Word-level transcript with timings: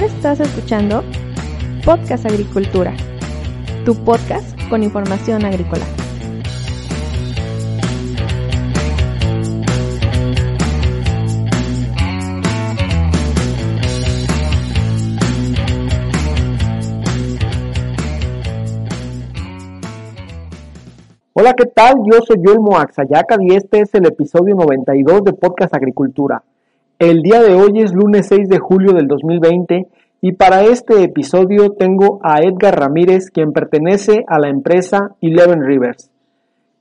Estás 0.00 0.40
escuchando 0.40 1.04
Podcast 1.84 2.24
Agricultura, 2.24 2.94
tu 3.84 3.94
podcast 3.94 4.58
con 4.70 4.82
información 4.82 5.44
agrícola. 5.44 5.84
Hola, 21.34 21.52
¿qué 21.52 21.66
tal? 21.66 21.96
Yo 22.10 22.20
soy 22.22 22.38
Joel 22.42 22.60
Moaxayaca 22.60 23.36
y 23.42 23.54
este 23.54 23.80
es 23.80 23.94
el 23.94 24.06
episodio 24.06 24.54
92 24.54 25.24
de 25.24 25.34
Podcast 25.34 25.74
Agricultura. 25.74 26.42
El 27.00 27.22
día 27.22 27.40
de 27.42 27.54
hoy 27.54 27.80
es 27.80 27.94
lunes 27.94 28.26
6 28.26 28.50
de 28.50 28.58
julio 28.58 28.92
del 28.92 29.08
2020 29.08 29.88
y 30.22 30.32
para 30.32 30.62
este 30.64 31.02
episodio 31.02 31.72
tengo 31.72 32.20
a 32.22 32.40
Edgar 32.40 32.78
Ramírez, 32.78 33.30
quien 33.30 33.52
pertenece 33.52 34.24
a 34.28 34.38
la 34.38 34.48
empresa 34.48 35.16
Eleven 35.22 35.64
Rivers. 35.64 36.10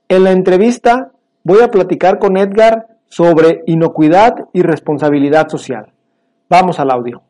En 0.09 0.25
la 0.25 0.31
entrevista 0.31 1.13
voy 1.43 1.61
a 1.61 1.69
platicar 1.69 2.19
con 2.19 2.35
Edgar 2.35 2.99
sobre 3.07 3.63
inocuidad 3.65 4.49
y 4.51 4.61
responsabilidad 4.61 5.47
social. 5.47 5.93
Vamos 6.49 6.79
al 6.79 6.91
audio. 6.91 7.23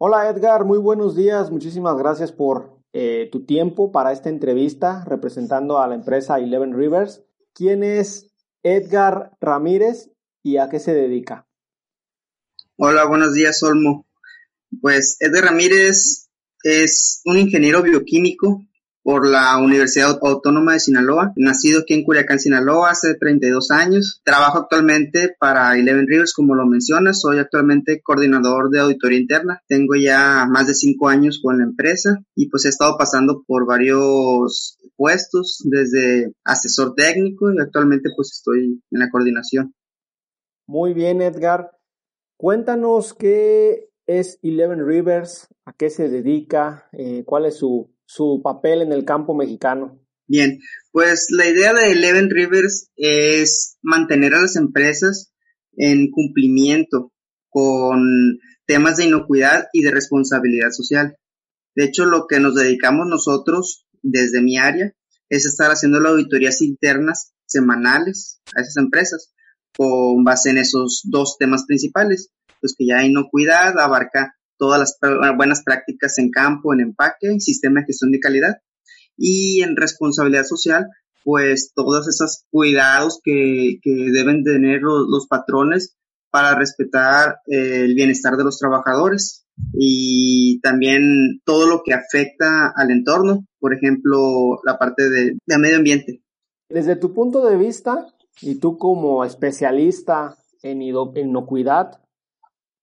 Hola 0.00 0.28
Edgar, 0.28 0.64
muy 0.64 0.78
buenos 0.78 1.16
días. 1.16 1.50
Muchísimas 1.50 1.96
gracias 1.96 2.32
por 2.32 2.78
eh, 2.92 3.28
tu 3.32 3.44
tiempo 3.46 3.90
para 3.90 4.12
esta 4.12 4.28
entrevista 4.28 5.04
representando 5.06 5.78
a 5.78 5.88
la 5.88 5.94
empresa 5.94 6.38
Eleven 6.38 6.74
Rivers. 6.74 7.24
¿Quién 7.54 7.82
es 7.82 8.30
Edgar 8.62 9.32
Ramírez 9.40 10.12
y 10.48 10.56
a 10.56 10.68
qué 10.70 10.80
se 10.80 10.94
dedica? 10.94 11.46
Hola, 12.76 13.04
buenos 13.04 13.34
días, 13.34 13.62
Olmo. 13.62 14.06
Pues 14.80 15.18
Edgar 15.20 15.44
Ramírez 15.44 16.28
es 16.62 17.20
un 17.26 17.36
ingeniero 17.36 17.82
bioquímico 17.82 18.64
por 19.02 19.26
la 19.26 19.58
Universidad 19.58 20.18
Autónoma 20.22 20.72
de 20.74 20.80
Sinaloa, 20.80 21.32
nacido 21.36 21.80
aquí 21.80 21.94
en 21.94 22.04
Culiacán, 22.04 22.38
Sinaloa, 22.38 22.90
hace 22.90 23.14
32 23.14 23.70
años. 23.70 24.22
Trabajo 24.24 24.58
actualmente 24.58 25.34
para 25.38 25.76
Eleven 25.78 26.06
Rivers, 26.06 26.32
como 26.32 26.54
lo 26.54 26.66
mencionas. 26.66 27.20
Soy 27.20 27.38
actualmente 27.38 28.00
coordinador 28.02 28.70
de 28.70 28.80
auditoría 28.80 29.18
interna. 29.18 29.62
Tengo 29.66 29.94
ya 29.96 30.46
más 30.50 30.66
de 30.66 30.74
5 30.74 31.08
años 31.08 31.40
con 31.42 31.58
la 31.58 31.64
empresa 31.64 32.18
y 32.34 32.48
pues 32.48 32.64
he 32.64 32.68
estado 32.70 32.96
pasando 32.96 33.44
por 33.46 33.66
varios 33.66 34.78
puestos, 34.96 35.62
desde 35.64 36.32
asesor 36.44 36.94
técnico 36.94 37.52
y 37.52 37.60
actualmente 37.60 38.10
pues 38.16 38.32
estoy 38.32 38.82
en 38.90 38.98
la 38.98 39.10
coordinación. 39.10 39.74
Muy 40.68 40.94
bien, 40.94 41.20
Edgar. 41.20 41.72
Cuéntanos 42.36 43.12
qué 43.14 43.90
es 44.06 44.38
Eleven 44.44 44.86
Rivers, 44.86 45.48
a 45.64 45.72
qué 45.72 45.90
se 45.90 46.08
dedica, 46.08 46.88
eh, 46.92 47.24
cuál 47.26 47.46
es 47.46 47.56
su 47.56 47.90
su 48.08 48.40
papel 48.42 48.82
en 48.82 48.92
el 48.92 49.04
campo 49.04 49.34
mexicano? 49.34 50.00
Bien, 50.26 50.58
pues 50.90 51.28
la 51.30 51.46
idea 51.46 51.72
de 51.72 51.92
Eleven 51.92 52.30
Rivers 52.30 52.90
es 52.96 53.76
mantener 53.82 54.34
a 54.34 54.42
las 54.42 54.56
empresas 54.56 55.32
en 55.76 56.10
cumplimiento 56.10 57.12
con 57.50 58.38
temas 58.66 58.96
de 58.96 59.04
inocuidad 59.04 59.66
y 59.72 59.82
de 59.82 59.90
responsabilidad 59.90 60.70
social. 60.70 61.16
De 61.74 61.84
hecho, 61.84 62.04
lo 62.04 62.26
que 62.26 62.40
nos 62.40 62.54
dedicamos 62.54 63.06
nosotros 63.06 63.86
desde 64.02 64.42
mi 64.42 64.58
área 64.58 64.92
es 65.28 65.46
estar 65.46 65.70
haciendo 65.70 66.00
las 66.00 66.12
auditorías 66.12 66.62
internas 66.62 67.32
semanales 67.46 68.40
a 68.56 68.62
esas 68.62 68.76
empresas 68.78 69.34
con 69.76 70.24
base 70.24 70.50
en 70.50 70.58
esos 70.58 71.02
dos 71.04 71.36
temas 71.38 71.64
principales, 71.66 72.30
pues 72.60 72.74
que 72.76 72.86
ya 72.86 73.04
inocuidad 73.04 73.78
abarca 73.78 74.34
todas 74.58 74.98
las 75.00 75.36
buenas 75.36 75.62
prácticas 75.62 76.18
en 76.18 76.30
campo, 76.30 76.74
en 76.74 76.80
empaque, 76.80 77.38
sistema 77.40 77.80
de 77.80 77.86
gestión 77.86 78.10
de 78.10 78.20
calidad 78.20 78.56
y 79.16 79.62
en 79.62 79.76
responsabilidad 79.76 80.44
social, 80.44 80.86
pues 81.24 81.72
todos 81.74 82.08
esos 82.08 82.44
cuidados 82.50 83.20
que, 83.22 83.78
deben 83.84 84.44
tener 84.44 84.80
los, 84.82 85.26
patrones 85.28 85.96
para 86.30 86.54
respetar 86.54 87.38
eh, 87.46 87.84
el 87.84 87.94
bienestar 87.94 88.36
de 88.36 88.44
los 88.44 88.58
trabajadores 88.58 89.46
y 89.72 90.60
también 90.60 91.40
todo 91.44 91.68
lo 91.68 91.82
que 91.84 91.94
afecta 91.94 92.72
al 92.74 92.90
entorno, 92.90 93.46
por 93.58 93.74
ejemplo, 93.74 94.60
la 94.64 94.78
parte 94.78 95.08
de, 95.08 95.36
medio 95.58 95.76
ambiente. 95.76 96.22
Desde 96.68 96.96
tu 96.96 97.14
punto 97.14 97.46
de 97.46 97.56
vista, 97.56 98.06
y 98.40 98.56
tú 98.56 98.78
como 98.78 99.24
especialista 99.24 100.36
en 100.62 100.82
inocuidad, 100.82 102.00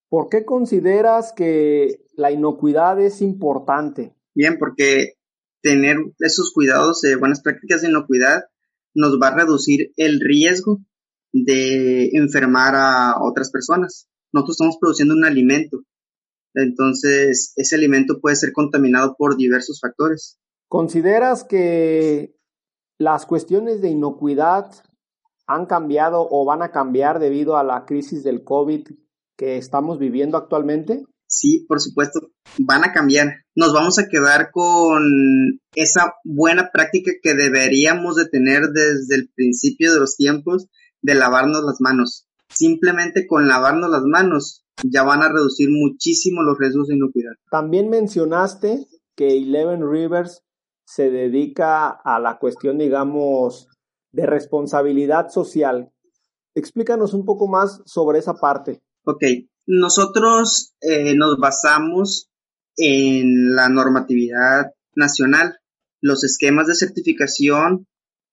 ¿Por 0.09 0.29
qué 0.29 0.45
consideras 0.45 1.33
que 1.35 2.05
la 2.16 2.31
inocuidad 2.31 3.01
es 3.01 3.21
importante? 3.21 4.15
Bien, 4.33 4.57
porque 4.59 5.15
tener 5.61 5.97
esos 6.19 6.53
cuidados 6.53 7.01
de 7.01 7.15
buenas 7.15 7.41
prácticas 7.41 7.81
de 7.81 7.89
inocuidad 7.89 8.45
nos 8.94 9.19
va 9.21 9.29
a 9.29 9.35
reducir 9.35 9.91
el 9.97 10.21
riesgo 10.21 10.79
de 11.33 12.11
enfermar 12.13 12.75
a 12.75 13.15
otras 13.21 13.51
personas. 13.51 14.07
Nosotros 14.31 14.55
estamos 14.55 14.77
produciendo 14.79 15.15
un 15.15 15.25
alimento, 15.25 15.81
entonces 16.53 17.51
ese 17.57 17.75
alimento 17.75 18.21
puede 18.21 18.35
ser 18.35 18.53
contaminado 18.53 19.15
por 19.17 19.35
diversos 19.35 19.81
factores. 19.81 20.38
¿Consideras 20.69 21.44
que 21.44 22.38
las 22.97 23.25
cuestiones 23.25 23.81
de 23.81 23.89
inocuidad 23.89 24.71
han 25.47 25.66
cambiado 25.66 26.28
o 26.29 26.45
van 26.45 26.61
a 26.61 26.72
cambiar 26.72 27.19
debido 27.19 27.57
a 27.57 27.63
la 27.63 27.85
crisis 27.85 28.23
del 28.23 28.44
COVID 28.44 28.88
que 29.38 29.57
estamos 29.57 30.00
viviendo 30.00 30.38
actualmente? 30.38 31.03
Sí, 31.28 31.66
por 31.67 31.81
supuesto, 31.81 32.19
van 32.59 32.83
a 32.83 32.94
cambiar. 32.94 33.33
Nos 33.56 33.73
vamos 33.73 34.00
a 34.00 34.07
quedar 34.07 34.51
con 34.51 35.03
esa 35.73 36.13
buena 36.23 36.69
práctica 36.72 37.11
que 37.22 37.33
deberíamos 37.33 38.16
de 38.16 38.29
tener 38.29 38.67
desde 38.73 39.16
el 39.16 39.29
principio 39.35 39.94
de 39.94 40.00
los 40.00 40.16
tiempos 40.16 40.67
de 41.01 41.16
lavarnos 41.16 41.63
las 41.63 41.77
manos. 41.79 42.27
Simplemente 42.50 43.27
con 43.27 43.47
lavarnos 43.47 43.89
las 43.89 44.03
manos 44.03 44.66
ya 44.83 45.03
van 45.03 45.23
a 45.23 45.29
reducir 45.29 45.69
muchísimo 45.72 46.44
los 46.44 46.57
riesgos 46.57 46.88
de 46.88 46.95
inocuidad. 46.95 47.33
También 47.50 47.89
mencionaste 47.89 48.88
que 49.16 49.38
Eleven 49.38 49.89
Rivers 49.89 50.44
se 50.85 51.09
dedica 51.09 51.89
a 51.89 52.19
la 52.19 52.38
cuestión, 52.38 52.77
digamos, 52.77 53.67
de 54.15 54.25
responsabilidad 54.25 55.29
social. 55.29 55.91
Explícanos 56.55 57.13
un 57.13 57.25
poco 57.25 57.47
más 57.47 57.81
sobre 57.85 58.19
esa 58.19 58.35
parte. 58.35 58.81
Ok, 59.03 59.23
nosotros 59.67 60.73
eh, 60.81 61.15
nos 61.15 61.37
basamos 61.37 62.29
en 62.77 63.55
la 63.55 63.67
normatividad 63.67 64.71
nacional. 64.95 65.57
Los 66.01 66.23
esquemas 66.23 66.67
de 66.67 66.75
certificación 66.75 67.87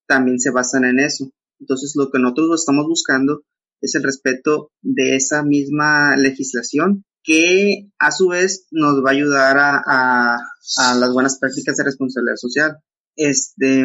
también 0.06 0.38
se 0.38 0.53
basan 0.53 0.84
en 0.84 1.00
eso. 1.00 1.31
Entonces, 1.59 1.94
lo 1.97 2.10
que 2.10 2.19
nosotros 2.20 2.60
estamos 2.60 2.87
buscando 2.87 3.43
es 3.81 3.94
el 3.97 4.04
respeto 4.04 4.70
de 4.82 5.16
esa 5.16 5.43
misma 5.43 6.16
legislación 6.16 7.04
que 7.25 7.88
a 7.99 8.10
su 8.10 8.28
vez 8.28 8.66
nos 8.70 9.04
va 9.04 9.10
a 9.10 9.12
ayudar 9.14 9.56
a, 9.59 10.37
a 10.37 10.94
las 10.94 11.12
buenas 11.12 11.38
prácticas 11.38 11.76
de 11.76 11.84
responsabilidad 11.84 12.37
social. 12.37 12.76
Este, 13.16 13.84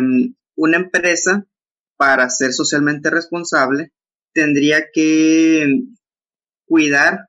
una 0.55 0.77
empresa, 0.77 1.45
para 1.97 2.29
ser 2.29 2.53
socialmente 2.53 3.09
responsable, 3.09 3.91
tendría 4.33 4.85
que 4.93 5.65
cuidar 6.65 7.27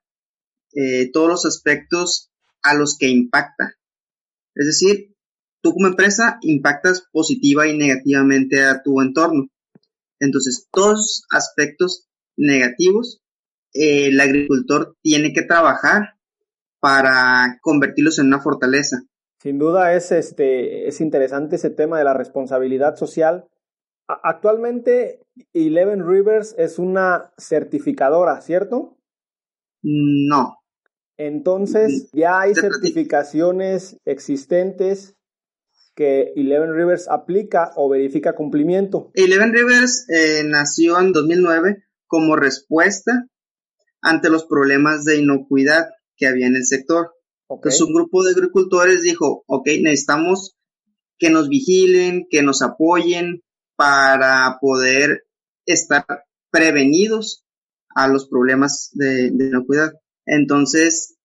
eh, 0.75 1.11
todos 1.13 1.29
los 1.29 1.47
aspectos 1.47 2.31
a 2.63 2.75
los 2.75 2.97
que 2.99 3.09
impacta. 3.09 3.75
Es 4.55 4.67
decir, 4.67 5.15
tú 5.63 5.73
como 5.73 5.87
empresa 5.87 6.39
impactas 6.43 7.07
positiva 7.13 7.67
y 7.67 7.77
negativamente 7.77 8.65
a 8.65 8.83
tu 8.83 9.01
entorno. 9.01 9.49
Entonces, 10.21 10.67
todos 10.73 11.25
aspectos 11.31 12.09
negativos, 12.37 13.21
eh, 13.73 14.09
el 14.09 14.21
agricultor 14.21 14.97
tiene 15.03 15.33
que 15.33 15.43
trabajar 15.43 16.15
para 16.81 17.59
convertirlos 17.63 18.19
en 18.19 18.27
una 18.27 18.41
fortaleza. 18.41 19.03
Sin 19.41 19.59
duda 19.59 19.95
es, 19.95 20.11
este, 20.11 20.89
es 20.89 21.01
interesante 21.01 21.57
ese 21.57 21.71
tema 21.71 21.99
de 21.99 22.05
la 22.05 22.15
responsabilidad 22.15 22.97
social. 22.97 23.47
Actualmente, 24.09 25.27
Eleven 25.53 26.09
Rivers 26.09 26.55
es 26.57 26.79
una 26.79 27.33
certificadora, 27.37 28.41
¿cierto? 28.41 28.99
No. 29.83 30.57
Entonces, 31.19 32.09
ya 32.13 32.41
hay 32.41 32.55
certificaciones 32.55 33.99
existentes 34.07 35.15
que 35.95 36.33
Eleven 36.37 36.75
Rivers 36.75 37.09
aplica 37.09 37.73
o 37.77 37.89
verifica 37.91 38.35
cumplimiento. 38.35 39.11
Eleven 39.15 39.53
Rivers 39.53 40.07
eh, 40.09 40.43
nació 40.45 40.99
en 41.01 41.13
2009 41.13 41.85
como 42.07 42.37
respuesta 42.37 43.27
ante 44.01 44.31
los 44.31 44.47
problemas 44.47 45.05
de 45.05 45.19
inocuidad 45.19 45.89
que 46.17 46.27
había 46.27 46.47
en 46.47 46.57
el 46.57 46.65
sector. 46.65 47.11
Entonces, 47.51 47.81
un 47.83 47.93
grupo 47.93 48.23
de 48.23 48.33
agricultores 48.33 49.03
dijo, 49.03 49.45
ok, 49.47 49.67
necesitamos 49.83 50.57
que 51.19 51.31
nos 51.31 51.49
vigilen, 51.49 52.27
que 52.31 52.43
nos 52.43 52.63
apoyen 52.63 53.43
para 53.79 54.59
poder 54.61 55.25
estar 55.65 56.05
prevenidos 56.51 57.45
a 57.95 58.09
los 58.09 58.29
problemas 58.29 58.91
de, 58.95 59.29
inocuidad. 59.29 59.93
Entonces, 60.27 61.17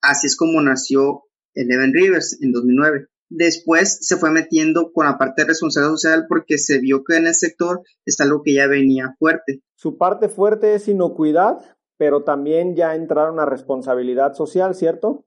así 0.00 0.28
es 0.28 0.36
como 0.36 0.62
nació 0.62 1.24
Eleven 1.54 1.92
Rivers 1.92 2.38
en 2.40 2.52
2009. 2.52 3.08
Después 3.30 3.98
se 4.06 4.16
fue 4.16 4.30
metiendo 4.30 4.92
con 4.92 5.06
la 5.06 5.18
parte 5.18 5.42
de 5.42 5.48
responsabilidad 5.48 5.96
social 5.96 6.26
porque 6.28 6.56
se 6.56 6.78
vio 6.78 7.02
que 7.02 7.16
en 7.16 7.26
el 7.26 7.34
sector 7.34 7.82
es 8.06 8.20
algo 8.20 8.42
que 8.44 8.54
ya 8.54 8.68
venía 8.68 9.16
fuerte. 9.18 9.62
Su 9.74 9.98
parte 9.98 10.28
fuerte 10.28 10.76
es 10.76 10.86
inocuidad, 10.86 11.58
pero 11.96 12.22
también 12.22 12.76
ya 12.76 12.94
entraron 12.94 13.40
a 13.40 13.44
responsabilidad 13.44 14.34
social, 14.34 14.76
¿cierto? 14.76 15.24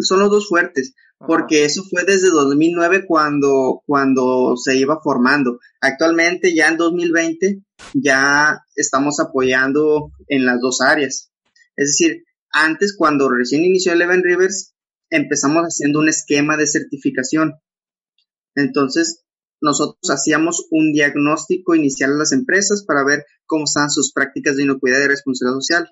Son 0.00 0.20
los 0.20 0.30
dos 0.30 0.48
fuertes, 0.48 0.94
porque 1.18 1.64
eso 1.64 1.82
fue 1.84 2.04
desde 2.04 2.28
2009 2.28 3.04
cuando, 3.06 3.82
cuando 3.86 4.56
se 4.56 4.76
iba 4.76 5.00
formando. 5.02 5.58
Actualmente 5.80 6.54
ya 6.54 6.68
en 6.68 6.78
2020 6.78 7.62
ya 7.94 8.64
estamos 8.74 9.20
apoyando 9.20 10.12
en 10.28 10.46
las 10.46 10.60
dos 10.60 10.80
áreas. 10.80 11.30
Es 11.76 11.88
decir, 11.88 12.24
antes 12.50 12.96
cuando 12.96 13.30
recién 13.30 13.64
inició 13.64 13.92
Eleven 13.92 14.22
Rivers 14.22 14.74
empezamos 15.10 15.62
haciendo 15.64 16.00
un 16.00 16.08
esquema 16.08 16.56
de 16.56 16.66
certificación. 16.66 17.54
Entonces, 18.54 19.24
nosotros 19.60 20.10
hacíamos 20.10 20.66
un 20.70 20.92
diagnóstico 20.92 21.74
inicial 21.74 22.12
a 22.12 22.16
las 22.16 22.32
empresas 22.32 22.84
para 22.84 23.04
ver 23.04 23.24
cómo 23.46 23.64
estaban 23.64 23.90
sus 23.90 24.12
prácticas 24.12 24.56
de 24.56 24.64
inocuidad 24.64 25.00
y 25.02 25.08
responsabilidad 25.08 25.60
social. 25.60 25.90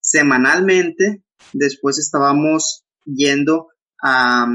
Semanalmente, 0.00 1.24
después 1.52 1.98
estábamos 1.98 2.83
yendo 3.04 3.68
a, 4.02 4.46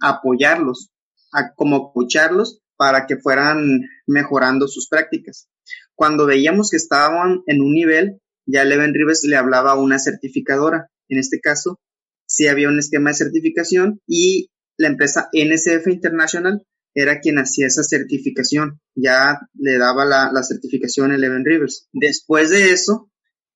apoyarlos, 0.00 0.90
a 1.32 1.52
como 1.54 1.88
escucharlos 1.88 2.60
para 2.76 3.06
que 3.06 3.16
fueran 3.16 3.82
mejorando 4.06 4.68
sus 4.68 4.88
prácticas. 4.88 5.48
Cuando 5.94 6.26
veíamos 6.26 6.70
que 6.70 6.76
estaban 6.76 7.42
en 7.46 7.62
un 7.62 7.72
nivel, 7.72 8.20
ya 8.44 8.64
Leven 8.64 8.94
Rivers 8.94 9.24
le 9.24 9.36
hablaba 9.36 9.72
a 9.72 9.80
una 9.80 9.98
certificadora. 9.98 10.90
En 11.08 11.18
este 11.18 11.40
caso, 11.40 11.80
sí 12.26 12.46
había 12.48 12.68
un 12.68 12.78
esquema 12.78 13.10
de 13.10 13.16
certificación 13.16 14.00
y 14.06 14.50
la 14.76 14.88
empresa 14.88 15.28
NSF 15.32 15.86
International 15.88 16.66
era 16.94 17.20
quien 17.20 17.38
hacía 17.38 17.66
esa 17.66 17.82
certificación, 17.82 18.80
ya 18.94 19.38
le 19.54 19.78
daba 19.78 20.06
la, 20.06 20.30
la 20.32 20.42
certificación 20.42 21.12
Eleven 21.12 21.44
Rivers. 21.44 21.88
Después 21.92 22.48
de 22.50 22.72
eso, 22.72 23.10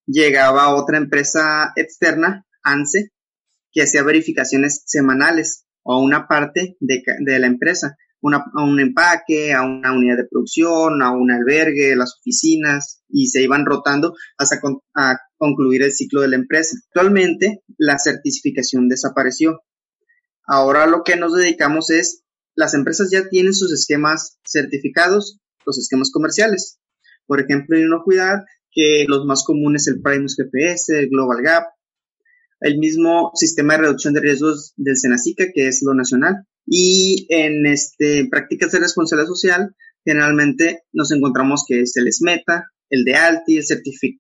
llegaba 0.07 0.75
otra 0.75 0.99
empresa 0.99 1.73
externa, 1.75 2.47
ANSE, 2.63 3.13
que 3.73 3.83
hacía 3.83 4.03
verificaciones 4.03 4.83
semanales 4.87 5.65
o 5.83 6.03
una 6.03 6.27
parte 6.27 6.77
de, 6.81 7.03
de 7.21 7.39
la 7.39 7.47
empresa, 7.47 7.97
una, 8.21 8.45
a 8.55 8.65
un 8.65 8.81
empaque, 8.81 9.53
a 9.53 9.63
una 9.63 9.93
unidad 9.93 10.17
de 10.19 10.29
producción, 10.31 11.03
a 11.03 11.13
un 11.13 11.31
albergue, 11.31 11.97
las 11.97 12.17
oficinas, 12.21 13.03
y 13.09 13.29
se 13.29 13.43
iban 13.43 13.65
rotando 13.65 14.15
hasta 14.39 14.61
con, 14.61 14.81
a 14.95 15.17
concluir 15.37 15.83
el 15.83 15.93
ciclo 15.93 16.21
de 16.21 16.29
la 16.29 16.37
empresa. 16.37 16.77
Actualmente, 16.89 17.63
la 17.79 17.99
certificación 17.99 18.89
desapareció. 18.89 19.63
Ahora 20.47 20.87
lo 20.87 21.03
que 21.03 21.17
nos 21.17 21.35
dedicamos 21.35 21.91
es, 21.91 22.23
las 22.55 22.75
empresas 22.75 23.11
ya 23.11 23.29
tienen 23.29 23.55
sus 23.55 23.73
esquemas 23.73 24.39
certificados, 24.47 25.39
los 25.65 25.79
esquemas 25.79 26.11
comerciales. 26.13 26.79
Por 27.27 27.41
ejemplo, 27.41 27.77
en 27.77 27.85
inocuidad, 27.85 28.41
que 28.73 29.05
los 29.09 29.25
más 29.25 29.45
comunes 29.45 29.87
el 29.89 30.01
Primus 30.01 30.37
GPS, 30.37 30.99
el 30.99 31.09
Global 31.09 31.43
Gap, 31.43 31.65
el 32.61 32.79
mismo 32.79 33.33
sistema 33.35 33.75
de 33.75 33.83
reducción 33.83 34.15
de 34.15 34.21
riesgos 34.21 34.73
del 34.77 34.97
Senacica, 34.97 35.47
que 35.53 35.69
es 35.69 35.81
lo 35.83 35.95
nacional. 35.95 36.45
Y 36.67 37.27
en 37.31 37.67
este, 37.67 38.29
prácticas 38.31 38.73
de 38.73 38.81
responsabilidad 38.81 39.29
social, 39.29 39.75
generalmente 40.05 40.83
nos 40.93 41.11
encontramos 41.11 41.65
que 41.67 41.81
es 41.81 41.97
el 41.97 42.13
SMETA, 42.13 42.71
el 42.91 43.05
de 43.05 43.15
ALTI, 43.15 43.61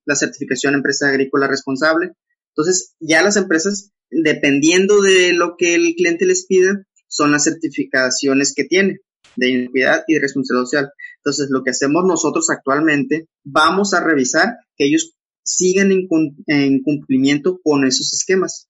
la 0.06 0.14
certificación 0.14 0.74
empresa 0.74 1.08
agrícola 1.08 1.48
responsable. 1.48 2.12
Entonces, 2.54 2.94
ya 3.00 3.22
las 3.22 3.36
empresas, 3.36 3.90
dependiendo 4.10 5.02
de 5.02 5.32
lo 5.32 5.54
que 5.56 5.74
el 5.74 5.94
cliente 5.94 6.26
les 6.26 6.46
pida, 6.46 6.84
son 7.08 7.32
las 7.32 7.44
certificaciones 7.44 8.54
que 8.54 8.64
tiene 8.64 9.00
de 9.36 9.50
inocuidad 9.50 10.04
y 10.06 10.14
de 10.14 10.20
responsabilidad 10.20 10.64
social. 10.64 10.90
Entonces, 11.18 11.48
lo 11.50 11.62
que 11.62 11.70
hacemos 11.70 12.04
nosotros 12.06 12.48
actualmente, 12.50 13.28
vamos 13.44 13.92
a 13.94 14.02
revisar 14.02 14.54
que 14.76 14.86
ellos 14.86 15.14
sigan 15.42 15.92
en, 15.92 16.08
en 16.46 16.82
cumplimiento 16.82 17.60
con 17.62 17.84
esos 17.86 18.12
esquemas. 18.12 18.68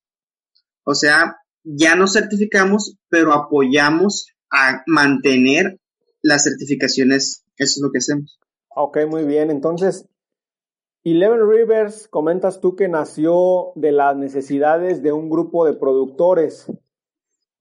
O 0.85 0.95
sea, 0.95 1.37
ya 1.63 1.95
nos 1.95 2.15
certificamos, 2.15 2.97
pero 3.09 3.33
apoyamos 3.33 4.27
a 4.51 4.83
mantener 4.87 5.79
las 6.23 6.45
certificaciones. 6.45 7.45
Eso 7.57 7.75
es 7.77 7.83
lo 7.83 7.91
que 7.91 7.99
hacemos. 7.99 8.39
Ok, 8.75 8.99
muy 9.09 9.25
bien. 9.25 9.51
Entonces, 9.51 10.07
Eleven 11.03 11.49
Rivers, 11.49 12.09
comentas 12.09 12.61
tú 12.61 12.77
que 12.77 12.89
nació 12.89 13.73
de 13.75 13.93
las 13.93 14.17
necesidades 14.17 15.03
de 15.03 15.13
un 15.13 15.31
grupo 15.31 15.65
de 15.65 15.75
productores. 15.75 16.67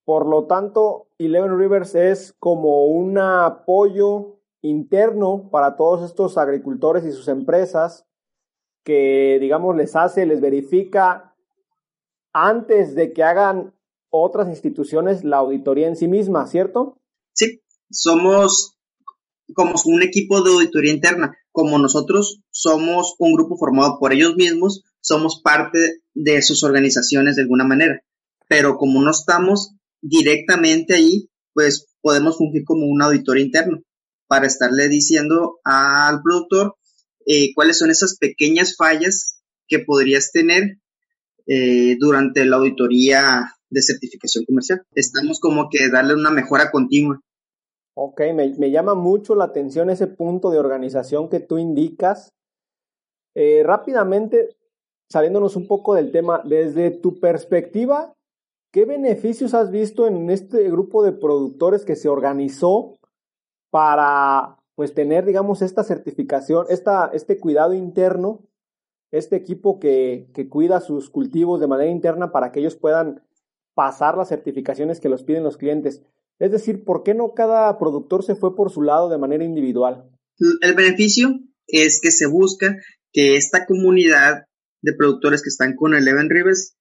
Por 0.04 0.26
lo 0.26 0.46
tanto, 0.46 1.08
Eleven 1.18 1.58
Rivers 1.58 1.96
es 1.96 2.34
como 2.40 2.86
un 2.86 3.18
apoyo 3.18 4.40
interno 4.62 5.50
para 5.52 5.78
todos 5.78 6.04
estos 6.04 6.38
agricultores 6.38 7.06
y 7.06 7.12
sus 7.12 7.28
empresas 7.28 8.09
que, 8.84 9.38
digamos, 9.40 9.76
les 9.76 9.96
hace, 9.96 10.26
les 10.26 10.42
verifica 10.42 11.36
antes 12.34 12.96
de 12.96 13.14
que 13.14 13.24
hagan 13.24 13.74
otras 14.10 14.50
instituciones 14.50 15.24
la 15.24 15.38
auditoría 15.38 15.88
en 15.88 15.96
sí 15.96 16.08
misma, 16.08 16.48
¿cierto? 16.48 17.00
Sí, 17.34 17.62
somos 17.92 18.76
como 19.54 19.74
un 19.86 20.04
equipo 20.04 20.42
de 20.42 20.52
auditoría 20.52 20.94
interna. 20.94 21.36
Como 21.52 21.78
nosotros 21.80 22.42
somos 22.52 23.16
un 23.20 23.34
grupo 23.34 23.58
formado 23.58 23.98
por 24.00 24.14
ellos 24.14 24.36
mismos, 24.36 24.84
somos 25.02 25.42
parte 25.44 26.02
de 26.14 26.42
sus 26.42 26.64
organizaciones 26.64 27.36
de 27.36 27.44
alguna 27.44 27.66
manera. 27.66 28.02
Pero 28.48 28.78
como 28.78 29.02
no 29.02 29.12
estamos 29.12 29.76
directamente 30.02 30.96
ahí, 30.96 31.30
pues 31.54 31.88
podemos 32.02 32.38
fungir 32.38 32.64
como 32.64 32.86
un 32.86 33.02
auditor 33.02 33.38
interno 33.38 33.80
para 34.28 34.48
estarle 34.48 34.88
diciendo 34.88 35.60
al 35.64 36.22
productor 36.22 36.76
eh, 37.32 37.54
cuáles 37.54 37.78
son 37.78 37.92
esas 37.92 38.18
pequeñas 38.18 38.76
fallas 38.76 39.44
que 39.68 39.78
podrías 39.78 40.32
tener 40.32 40.80
eh, 41.46 41.96
durante 42.00 42.44
la 42.44 42.58
auditoría 42.58 43.54
de 43.70 43.84
certificación 43.84 44.46
comercial. 44.46 44.82
Estamos 44.96 45.40
como 45.40 45.70
que 45.70 45.90
darle 45.90 46.16
una 46.16 46.32
mejora 46.32 46.72
continua. 46.72 47.22
Ok, 47.94 48.22
me, 48.34 48.56
me 48.58 48.72
llama 48.72 48.96
mucho 48.96 49.36
la 49.36 49.44
atención 49.44 49.92
ese 49.92 50.08
punto 50.08 50.50
de 50.50 50.58
organización 50.58 51.30
que 51.30 51.40
tú 51.40 51.60
indicas. 51.60 52.34
Eh, 53.36 53.62
rápidamente, 53.64 54.58
saliéndonos 55.08 55.56
un 55.56 55.68
poco 55.68 55.94
del 55.94 56.12
tema, 56.12 56.42
desde 56.44 56.90
tu 56.90 57.20
perspectiva, 57.20 58.12
¿qué 58.72 58.86
beneficios 58.86 59.54
has 59.54 59.70
visto 59.70 60.08
en 60.08 60.32
este 60.32 60.68
grupo 60.72 61.04
de 61.04 61.12
productores 61.12 61.86
que 61.86 61.96
se 61.96 62.10
organizó 62.10 62.98
para 63.70 64.59
pues 64.80 64.94
tener, 64.94 65.26
digamos, 65.26 65.62
esta 65.62 65.84
certificación, 65.84 66.66
esta, 66.70 67.12
este 67.14 67.38
cuidado 67.38 67.74
interno, 67.74 68.48
este 69.12 69.36
equipo 69.36 69.78
que, 69.78 70.30
que 70.34 70.48
cuida 70.48 70.80
sus 70.80 71.10
cultivos 71.10 71.60
de 71.60 71.68
manera 71.68 71.92
interna 71.92 72.32
para 72.32 72.54
que 72.54 72.62
ellos 72.62 72.78
puedan 72.78 73.22
pasar 73.76 74.16
las 74.16 74.30
certificaciones 74.30 75.02
que 75.02 75.10
los 75.10 75.24
piden 75.24 75.44
los 75.44 75.58
clientes. 75.58 76.02
Es 76.40 76.54
decir, 76.54 76.86
¿por 76.86 77.04
qué 77.04 77.14
no 77.14 77.34
cada 77.34 77.78
productor 77.78 78.24
se 78.24 78.38
fue 78.38 78.56
por 78.56 78.72
su 78.72 78.82
lado 78.82 79.10
de 79.10 79.18
manera 79.18 79.44
individual? 79.44 80.10
El 80.62 80.76
beneficio 80.76 81.42
es 81.68 82.00
que 82.02 82.12
se 82.12 82.28
busca 82.28 82.78
que 83.12 83.36
esta 83.36 83.66
comunidad 83.66 84.46
de 84.82 84.94
productores 84.94 85.42
que 85.44 85.50
están 85.50 85.76
con 85.76 85.94
Eleven 85.94 86.30
Rivers 86.30 86.78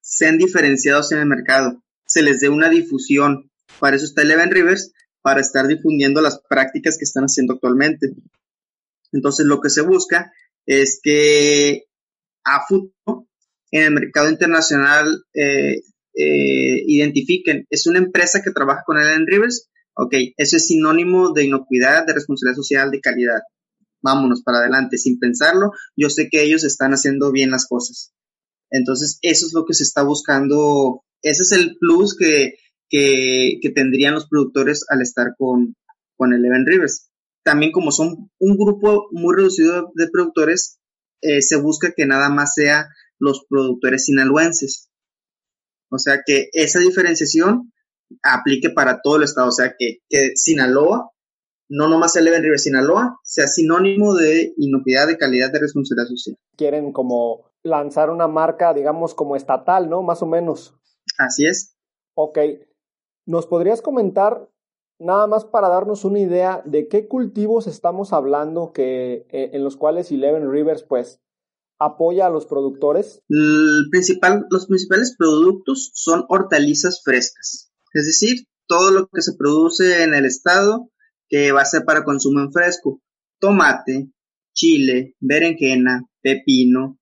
sean 0.00 0.38
diferenciados 0.38 1.12
en 1.12 1.20
el 1.20 1.26
mercado, 1.26 1.84
se 2.04 2.22
les 2.22 2.40
dé 2.40 2.48
una 2.48 2.68
difusión. 2.68 3.48
Para 3.78 3.94
eso 3.94 4.06
está 4.06 4.22
Eleven 4.22 4.50
Rivers, 4.50 4.92
para 5.22 5.40
estar 5.40 5.66
difundiendo 5.66 6.20
las 6.20 6.40
prácticas 6.48 6.98
que 6.98 7.04
están 7.04 7.24
haciendo 7.24 7.54
actualmente. 7.54 8.12
Entonces, 9.12 9.46
lo 9.46 9.60
que 9.60 9.70
se 9.70 9.82
busca 9.82 10.32
es 10.66 11.00
que 11.02 11.84
a 12.44 12.64
futuro 12.66 13.28
en 13.70 13.84
el 13.84 13.90
mercado 13.92 14.28
internacional 14.28 15.24
eh, 15.34 15.80
eh, 16.14 16.82
identifiquen, 16.86 17.66
es 17.70 17.86
una 17.86 17.98
empresa 17.98 18.42
que 18.42 18.50
trabaja 18.50 18.82
con 18.84 18.98
Ellen 18.98 19.26
Rivers, 19.26 19.70
ok, 19.94 20.14
eso 20.36 20.56
es 20.56 20.66
sinónimo 20.66 21.32
de 21.32 21.44
inocuidad, 21.44 22.06
de 22.06 22.14
responsabilidad 22.14 22.56
social, 22.56 22.90
de 22.90 23.00
calidad. 23.00 23.40
Vámonos 24.02 24.42
para 24.42 24.58
adelante 24.58 24.98
sin 24.98 25.18
pensarlo. 25.18 25.70
Yo 25.96 26.10
sé 26.10 26.28
que 26.28 26.42
ellos 26.42 26.64
están 26.64 26.92
haciendo 26.92 27.30
bien 27.30 27.52
las 27.52 27.66
cosas. 27.68 28.12
Entonces, 28.70 29.18
eso 29.22 29.46
es 29.46 29.52
lo 29.54 29.64
que 29.64 29.74
se 29.74 29.84
está 29.84 30.02
buscando. 30.02 31.04
Ese 31.22 31.42
es 31.42 31.52
el 31.52 31.76
plus 31.78 32.16
que, 32.16 32.54
que, 32.92 33.72
tendrían 33.74 34.14
los 34.14 34.28
productores 34.28 34.84
al 34.88 35.00
estar 35.00 35.34
con, 35.38 35.74
con 36.16 36.32
Eleven 36.34 36.66
Rivers. 36.66 37.10
También 37.42 37.72
como 37.72 37.90
son 37.90 38.30
un 38.38 38.56
grupo 38.56 39.08
muy 39.10 39.34
reducido 39.34 39.90
de 39.94 40.08
productores, 40.08 40.78
eh, 41.22 41.40
se 41.40 41.56
busca 41.56 41.92
que 41.96 42.06
nada 42.06 42.28
más 42.28 42.54
sea 42.54 42.88
los 43.18 43.46
productores 43.48 44.04
sinaloenses. 44.04 44.90
O 45.90 45.98
sea, 45.98 46.20
que 46.24 46.48
esa 46.52 46.80
diferenciación 46.80 47.72
aplique 48.22 48.70
para 48.70 49.00
todo 49.00 49.16
el 49.16 49.22
estado. 49.24 49.48
O 49.48 49.52
sea, 49.52 49.74
que, 49.78 49.98
Sinaloa 50.34 51.10
no 51.68 51.88
nomás 51.88 52.14
Eleven 52.16 52.42
River 52.42 52.58
Sinaloa, 52.58 53.18
sea 53.24 53.46
sinónimo 53.46 54.14
de 54.14 54.52
inocuidad 54.58 55.06
de 55.06 55.16
calidad 55.16 55.50
de 55.50 55.60
responsabilidad 55.60 56.08
social. 56.08 56.36
Quieren 56.54 56.92
como 56.92 57.50
lanzar 57.62 58.10
una 58.10 58.28
marca, 58.28 58.74
digamos, 58.74 59.14
como 59.14 59.36
estatal, 59.36 59.88
¿no? 59.88 60.02
Más 60.02 60.22
o 60.22 60.26
menos. 60.26 60.74
Así 61.18 61.46
es. 61.46 61.74
Ok. 62.14 62.38
¿Nos 63.26 63.46
podrías 63.46 63.82
comentar, 63.82 64.48
nada 64.98 65.26
más 65.26 65.44
para 65.44 65.68
darnos 65.68 66.04
una 66.04 66.20
idea, 66.20 66.62
de 66.64 66.88
qué 66.88 67.08
cultivos 67.08 67.66
estamos 67.66 68.12
hablando 68.12 68.72
que, 68.72 69.26
eh, 69.30 69.50
en 69.52 69.64
los 69.64 69.76
cuales 69.76 70.10
Eleven 70.10 70.50
Rivers, 70.50 70.82
pues, 70.82 71.20
apoya 71.78 72.26
a 72.26 72.30
los 72.30 72.46
productores? 72.46 73.22
Los 73.28 73.88
principales 73.90 75.16
productos 75.16 75.90
son 75.94 76.24
hortalizas 76.28 77.02
frescas, 77.04 77.72
es 77.92 78.06
decir, 78.06 78.46
todo 78.66 78.90
lo 78.90 79.08
que 79.08 79.22
se 79.22 79.34
produce 79.36 80.02
en 80.02 80.14
el 80.14 80.24
estado 80.24 80.90
que 81.28 81.52
va 81.52 81.62
a 81.62 81.66
ser 81.66 81.84
para 81.84 82.04
consumo 82.04 82.40
en 82.40 82.52
fresco, 82.52 83.00
tomate, 83.38 84.10
chile, 84.54 85.16
berenjena, 85.20 86.06
pepino, 86.20 86.98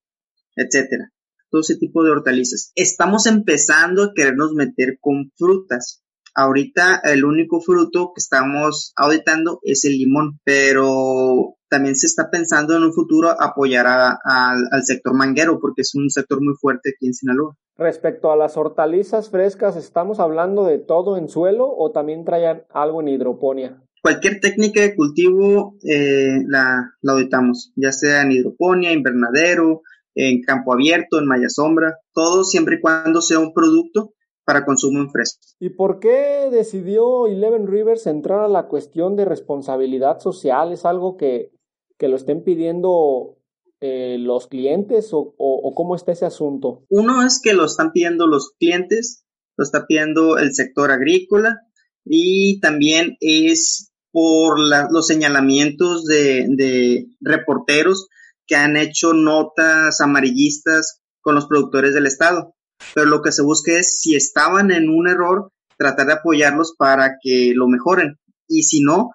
etcétera. 0.57 1.13
Todo 1.51 1.63
ese 1.63 1.77
tipo 1.77 2.05
de 2.05 2.11
hortalizas. 2.11 2.71
Estamos 2.77 3.27
empezando 3.27 4.05
a 4.05 4.13
querernos 4.15 4.53
meter 4.53 4.99
con 5.01 5.33
frutas. 5.37 6.05
Ahorita 6.35 7.01
el 7.05 7.25
único 7.25 7.61
fruto 7.61 8.13
que 8.15 8.21
estamos 8.21 8.93
auditando 8.97 9.61
es 9.63 9.85
el 9.85 9.99
limón, 9.99 10.39
pero 10.45 11.57
también 11.69 11.95
se 11.95 12.07
está 12.07 12.31
pensando 12.31 12.77
en 12.77 12.83
un 12.83 12.93
futuro 12.93 13.31
apoyar 13.41 13.87
al 13.87 14.83
sector 14.85 15.15
manguero 15.15 15.59
porque 15.61 15.83
es 15.83 15.95
un 15.95 16.11
sector 16.11 16.43
muy 16.43 16.55
fuerte 16.61 16.91
aquí 16.91 17.07
en 17.07 17.15
Sinaloa. 17.15 17.57
Respecto 17.77 18.31
a 18.31 18.37
las 18.37 18.57
hortalizas 18.57 19.31
frescas, 19.31 19.77
¿estamos 19.77 20.21
hablando 20.21 20.67
de 20.67 20.79
todo 20.79 21.17
en 21.17 21.29
suelo 21.29 21.67
o 21.67 21.93
también 21.93 22.25
traen 22.25 22.63
algo 22.71 23.01
en 23.01 23.09
hidroponía? 23.09 23.83
Cualquier 24.03 24.41
técnica 24.41 24.81
de 24.81 24.95
cultivo 24.95 25.77
eh, 25.83 26.43
la, 26.47 26.93
auditamos, 27.07 27.73
ya 27.77 27.93
sea 27.93 28.23
en 28.23 28.33
hidroponía, 28.33 28.93
invernadero, 28.93 29.83
en 30.15 30.43
campo 30.43 30.73
abierto, 30.73 31.19
en 31.19 31.27
malla 31.27 31.49
sombra, 31.49 31.97
todo 32.13 32.45
siempre 32.45 32.77
y 32.77 32.81
cuando 32.81 33.23
sea 33.23 33.39
un 33.39 33.55
producto 33.55 34.13
para 34.51 34.65
consumo 34.65 34.99
en 34.99 35.11
fresco. 35.13 35.39
¿Y 35.61 35.69
por 35.69 36.01
qué 36.01 36.49
decidió 36.51 37.29
Eleven 37.29 37.69
Rivers 37.69 38.09
entrar 38.09 38.41
a 38.41 38.49
la 38.49 38.67
cuestión 38.67 39.15
de 39.15 39.25
responsabilidad 39.25 40.19
social? 40.19 40.73
¿Es 40.73 40.85
algo 40.85 41.17
que, 41.17 41.53
que 41.97 42.09
lo 42.09 42.17
estén 42.17 42.43
pidiendo 42.43 43.39
eh, 43.81 44.17
los 44.19 44.49
clientes 44.49 45.15
o, 45.15 45.37
o, 45.39 45.73
cómo 45.77 45.95
está 45.95 46.11
ese 46.11 46.27
asunto? 46.27 46.85
Uno 46.89 47.25
es 47.25 47.41
que 47.41 47.53
lo 47.53 47.65
están 47.65 47.93
pidiendo 47.93 48.27
los 48.27 48.51
clientes, 48.59 49.25
lo 49.57 49.63
está 49.63 49.87
pidiendo 49.87 50.37
el 50.37 50.53
sector 50.53 50.91
agrícola 50.91 51.61
y 52.05 52.59
también 52.59 53.17
es 53.21 53.93
por 54.11 54.59
los 54.59 55.07
señalamientos 55.07 56.07
de, 56.07 57.07
reporteros 57.21 58.09
que 58.49 58.57
han 58.57 58.77
hecho 58.77 59.13
notas 59.15 60.01
amarillistas 60.01 61.03
con 61.21 61.37
los 61.37 61.47
productores 61.47 61.95
del 61.95 62.07
Estado. 62.07 62.57
Pero 62.95 63.07
lo 63.07 63.23
que 63.23 63.33
se 63.33 63.43
busca 63.43 63.73
es, 63.73 64.01
si 64.01 64.17
estaban 64.17 64.71
en 64.71 64.89
un 64.89 65.09
error, 65.09 65.51
tratar 65.77 66.07
de 66.07 66.13
apoyarlos 66.15 66.75
para 66.77 67.17
que 67.23 67.53
lo 67.55 67.69
mejoren. 67.69 68.19
Y 68.49 68.63
si 68.65 68.83
no, 68.83 69.11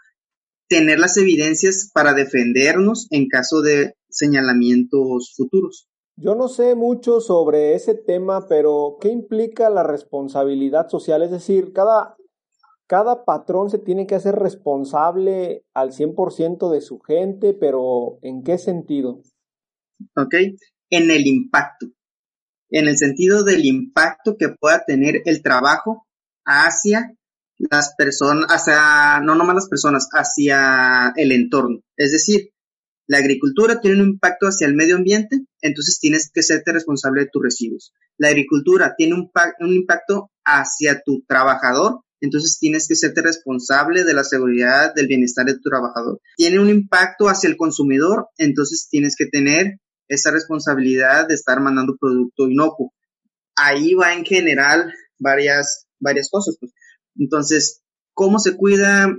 tener 0.67 0.99
las 0.99 1.17
evidencias 1.17 1.91
para 1.93 2.13
defendernos 2.13 3.07
en 3.11 3.27
caso 3.27 3.61
de 3.61 3.93
señalamientos 4.09 5.33
futuros. 5.35 5.87
Yo 6.17 6.33
no 6.35 6.47
sé 6.47 6.75
mucho 6.75 7.19
sobre 7.19 7.75
ese 7.75 7.93
tema, 7.93 8.47
pero 8.47 8.97
¿qué 9.01 9.09
implica 9.09 9.69
la 9.69 9.83
responsabilidad 9.83 10.87
social? 10.89 11.21
Es 11.23 11.31
decir, 11.31 11.73
cada 11.73 12.15
cada 12.87 13.25
patrón 13.25 13.69
se 13.69 13.79
tiene 13.79 14.05
que 14.05 14.15
hacer 14.15 14.35
responsable 14.35 15.65
al 15.73 15.91
100% 15.91 16.69
de 16.69 16.81
su 16.81 16.99
gente, 16.99 17.53
pero 17.53 18.19
¿en 18.21 18.43
qué 18.43 18.57
sentido? 18.57 19.21
Ok, 20.15 20.35
en 20.91 21.11
el 21.11 21.25
impacto, 21.25 21.87
en 22.69 22.87
el 22.87 22.97
sentido 22.97 23.43
del 23.43 23.65
impacto 23.65 24.35
que 24.37 24.49
pueda 24.49 24.83
tener 24.85 25.21
el 25.25 25.41
trabajo 25.41 26.07
hacia 26.45 27.11
las 27.57 27.93
personas, 27.97 28.47
hacia, 28.49 29.21
no 29.21 29.35
nomás 29.35 29.55
las 29.55 29.69
personas, 29.69 30.07
hacia 30.11 31.13
el 31.15 31.31
entorno. 31.31 31.79
Es 31.95 32.11
decir, 32.11 32.49
la 33.07 33.19
agricultura 33.19 33.79
tiene 33.81 34.01
un 34.01 34.09
impacto 34.09 34.47
hacia 34.47 34.67
el 34.67 34.75
medio 34.75 34.95
ambiente, 34.95 35.45
entonces 35.61 35.99
tienes 35.99 36.31
que 36.33 36.41
serte 36.41 36.73
responsable 36.73 37.21
de 37.21 37.29
tus 37.31 37.43
residuos. 37.43 37.93
La 38.17 38.29
agricultura 38.29 38.95
tiene 38.97 39.13
un, 39.13 39.31
un 39.59 39.73
impacto 39.73 40.31
hacia 40.43 41.01
tu 41.01 41.23
trabajador, 41.27 42.01
entonces 42.19 42.57
tienes 42.59 42.87
que 42.87 42.95
serte 42.95 43.21
responsable 43.21 44.03
de 44.03 44.13
la 44.13 44.23
seguridad, 44.23 44.93
del 44.95 45.07
bienestar 45.07 45.45
de 45.45 45.55
tu 45.55 45.69
trabajador. 45.69 46.19
Tiene 46.35 46.59
un 46.59 46.69
impacto 46.69 47.29
hacia 47.29 47.49
el 47.49 47.57
consumidor, 47.57 48.27
entonces 48.37 48.87
tienes 48.89 49.15
que 49.15 49.27
tener 49.27 49.79
esa 50.07 50.31
responsabilidad 50.31 51.27
de 51.27 51.35
estar 51.35 51.59
mandando 51.59 51.97
producto 51.97 52.47
inocuo. 52.47 52.93
Ahí 53.55 53.93
va 53.93 54.13
en 54.13 54.25
general 54.25 54.93
varias, 55.17 55.87
varias 55.99 56.29
cosas. 56.29 56.57
Pues. 56.59 56.73
Entonces, 57.17 57.81
¿cómo 58.13 58.39
se 58.39 58.55
cuida 58.55 59.15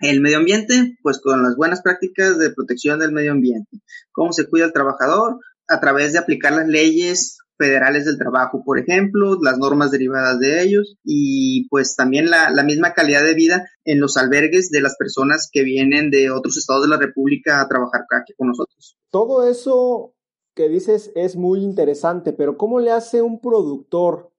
el 0.00 0.20
medio 0.20 0.38
ambiente? 0.38 0.96
Pues 1.02 1.20
con 1.20 1.42
las 1.42 1.56
buenas 1.56 1.82
prácticas 1.82 2.38
de 2.38 2.50
protección 2.50 2.98
del 2.98 3.12
medio 3.12 3.32
ambiente. 3.32 3.80
¿Cómo 4.12 4.32
se 4.32 4.48
cuida 4.48 4.66
el 4.66 4.72
trabajador? 4.72 5.38
A 5.68 5.80
través 5.80 6.12
de 6.12 6.18
aplicar 6.18 6.52
las 6.52 6.68
leyes 6.68 7.38
federales 7.56 8.04
del 8.04 8.18
trabajo, 8.18 8.62
por 8.64 8.78
ejemplo, 8.78 9.38
las 9.40 9.58
normas 9.58 9.90
derivadas 9.90 10.38
de 10.38 10.62
ellos 10.62 10.96
y 11.04 11.68
pues 11.68 11.94
también 11.96 12.30
la, 12.30 12.50
misma 12.64 12.94
calidad 12.94 13.22
de 13.22 13.34
vida 13.34 13.68
en 13.84 14.00
los 14.00 14.16
albergues 14.16 14.70
de 14.70 14.80
las 14.80 14.96
personas 14.96 15.48
que 15.52 15.62
vienen 15.62 16.10
de 16.10 16.30
otros 16.30 16.56
estados 16.56 16.82
de 16.82 16.88
la 16.88 16.98
República 16.98 17.60
a 17.60 17.68
trabajar 17.68 18.02
con 18.36 18.48
nosotros. 18.48 18.96
Todo 19.10 19.48
eso 19.48 20.14
que 20.54 20.68
dices 20.68 21.12
es 21.14 21.36
muy 21.36 21.60
interesante, 21.60 22.32
pero 22.32 22.56
¿cómo 22.56 22.80
le 22.80 22.90
hace 22.90 23.22
un 23.22 23.40
productor 23.40 24.30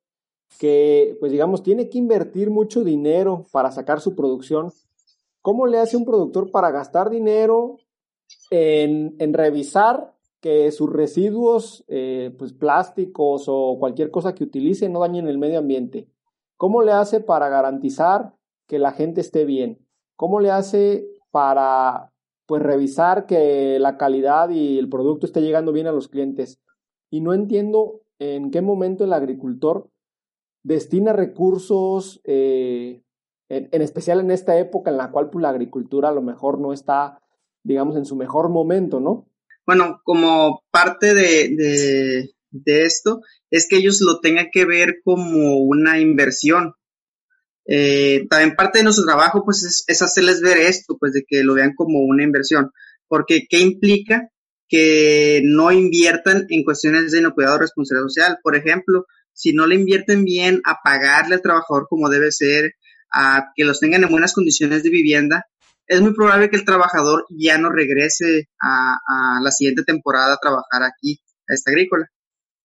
que, 0.57 1.17
pues 1.19 1.31
digamos, 1.31 1.63
tiene 1.63 1.89
que 1.89 1.97
invertir 1.97 2.49
mucho 2.49 2.83
dinero 2.83 3.45
para 3.51 3.71
sacar 3.71 4.01
su 4.01 4.15
producción? 4.15 4.71
¿Cómo 5.41 5.67
le 5.67 5.77
hace 5.77 5.97
un 5.97 6.05
productor 6.05 6.51
para 6.51 6.71
gastar 6.71 7.09
dinero 7.09 7.77
en, 8.49 9.15
en 9.19 9.33
revisar 9.33 10.14
que 10.45 10.71
sus 10.71 10.93
residuos, 10.93 11.83
eh, 11.87 12.31
pues 12.37 12.53
plásticos 12.53 13.45
o 13.47 13.77
cualquier 13.79 14.11
cosa 14.11 14.35
que 14.35 14.43
utilice 14.43 14.89
no 14.89 14.99
dañen 14.99 15.27
el 15.27 15.39
medio 15.39 15.57
ambiente. 15.57 16.07
¿Cómo 16.55 16.83
le 16.83 16.91
hace 16.91 17.19
para 17.19 17.49
garantizar 17.49 18.35
que 18.67 18.77
la 18.77 18.91
gente 18.91 19.21
esté 19.21 19.43
bien? 19.43 19.83
¿Cómo 20.15 20.39
le 20.39 20.51
hace 20.51 21.07
para 21.31 22.11
pues 22.45 22.61
revisar 22.61 23.25
que 23.25 23.79
la 23.79 23.97
calidad 23.97 24.49
y 24.51 24.77
el 24.77 24.87
producto 24.87 25.25
esté 25.25 25.41
llegando 25.41 25.71
bien 25.71 25.87
a 25.87 25.91
los 25.91 26.09
clientes? 26.09 26.61
Y 27.09 27.21
no 27.21 27.33
entiendo 27.33 28.01
en 28.19 28.51
qué 28.51 28.61
momento 28.61 29.03
el 29.03 29.13
agricultor 29.13 29.89
destina 30.61 31.11
recursos, 31.11 32.21
eh, 32.23 33.01
en, 33.49 33.81
especial 33.81 34.19
en 34.19 34.29
esta 34.29 34.59
época 34.59 34.91
en 34.91 34.97
la 34.97 35.09
cual 35.09 35.31
pues, 35.31 35.41
la 35.41 35.49
agricultura 35.49 36.09
a 36.09 36.13
lo 36.13 36.21
mejor 36.21 36.59
no 36.59 36.71
está, 36.71 37.19
digamos, 37.63 37.95
en 37.95 38.05
su 38.05 38.15
mejor 38.15 38.49
momento, 38.49 38.99
¿no? 38.99 39.25
Bueno, 39.65 40.01
como 40.03 40.63
parte 40.71 41.13
de, 41.13 42.29
de, 42.51 42.85
esto, 42.85 43.21
es 43.49 43.67
que 43.69 43.77
ellos 43.77 43.99
lo 44.01 44.19
tengan 44.19 44.47
que 44.51 44.65
ver 44.65 44.97
como 45.03 45.57
una 45.57 45.99
inversión. 45.99 46.73
Eh, 47.67 48.27
también 48.29 48.55
parte 48.55 48.79
de 48.79 48.83
nuestro 48.83 49.05
trabajo, 49.05 49.43
pues, 49.43 49.85
es, 49.87 50.01
hacerles 50.01 50.41
ver 50.41 50.57
esto, 50.57 50.97
pues, 50.99 51.13
de 51.13 51.23
que 51.27 51.43
lo 51.43 51.55
vean 51.55 51.73
como 51.75 51.99
una 51.99 52.23
inversión. 52.23 52.71
Porque, 53.07 53.45
¿qué 53.49 53.59
implica? 53.59 54.29
Que 54.69 55.41
no 55.43 55.71
inviertan 55.71 56.45
en 56.49 56.63
cuestiones 56.63 57.11
de 57.11 57.19
inocuidad 57.19 57.55
o 57.55 57.59
responsabilidad 57.59 58.07
social. 58.07 58.37
Por 58.43 58.55
ejemplo, 58.55 59.05
si 59.33 59.53
no 59.53 59.67
le 59.67 59.75
invierten 59.75 60.23
bien 60.23 60.61
a 60.65 60.77
pagarle 60.83 61.35
al 61.35 61.41
trabajador 61.41 61.87
como 61.89 62.09
debe 62.09 62.31
ser, 62.31 62.73
a 63.11 63.51
que 63.55 63.63
los 63.63 63.79
tengan 63.79 64.03
en 64.03 64.09
buenas 64.09 64.33
condiciones 64.33 64.83
de 64.83 64.89
vivienda, 64.89 65.45
es 65.87 66.01
muy 66.01 66.13
probable 66.13 66.49
que 66.49 66.57
el 66.57 66.65
trabajador 66.65 67.25
ya 67.29 67.57
no 67.57 67.69
regrese 67.69 68.49
a, 68.61 69.39
la 69.41 69.51
siguiente 69.51 69.83
temporada 69.83 70.33
a 70.33 70.39
trabajar 70.41 70.83
aquí, 70.83 71.19
a 71.47 71.53
esta 71.53 71.71
agrícola. 71.71 72.07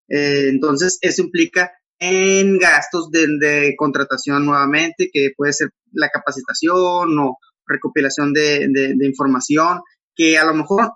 Eh, 0.08 0.48
entonces, 0.48 0.98
eso 1.02 1.22
implica 1.22 1.70
en 1.98 2.58
gastos 2.58 3.10
de, 3.10 3.74
contratación 3.76 4.46
nuevamente, 4.46 5.10
que 5.12 5.32
puede 5.36 5.52
ser 5.52 5.70
la 5.92 6.08
capacitación 6.08 7.18
o 7.18 7.36
recopilación 7.66 8.32
de, 8.32 8.96
información, 9.02 9.80
que 10.16 10.38
a 10.38 10.44
lo 10.44 10.54
mejor 10.54 10.92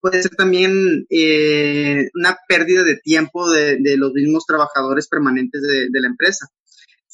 puede 0.00 0.22
ser 0.22 0.34
también 0.34 1.06
eh, 1.10 2.08
una 2.14 2.36
pérdida 2.48 2.82
de 2.82 2.96
tiempo 2.96 3.48
de, 3.50 3.78
los 3.96 4.12
mismos 4.12 4.46
trabajadores 4.46 5.06
permanentes 5.06 5.60
de, 5.62 6.00
la 6.00 6.08
empresa. 6.08 6.48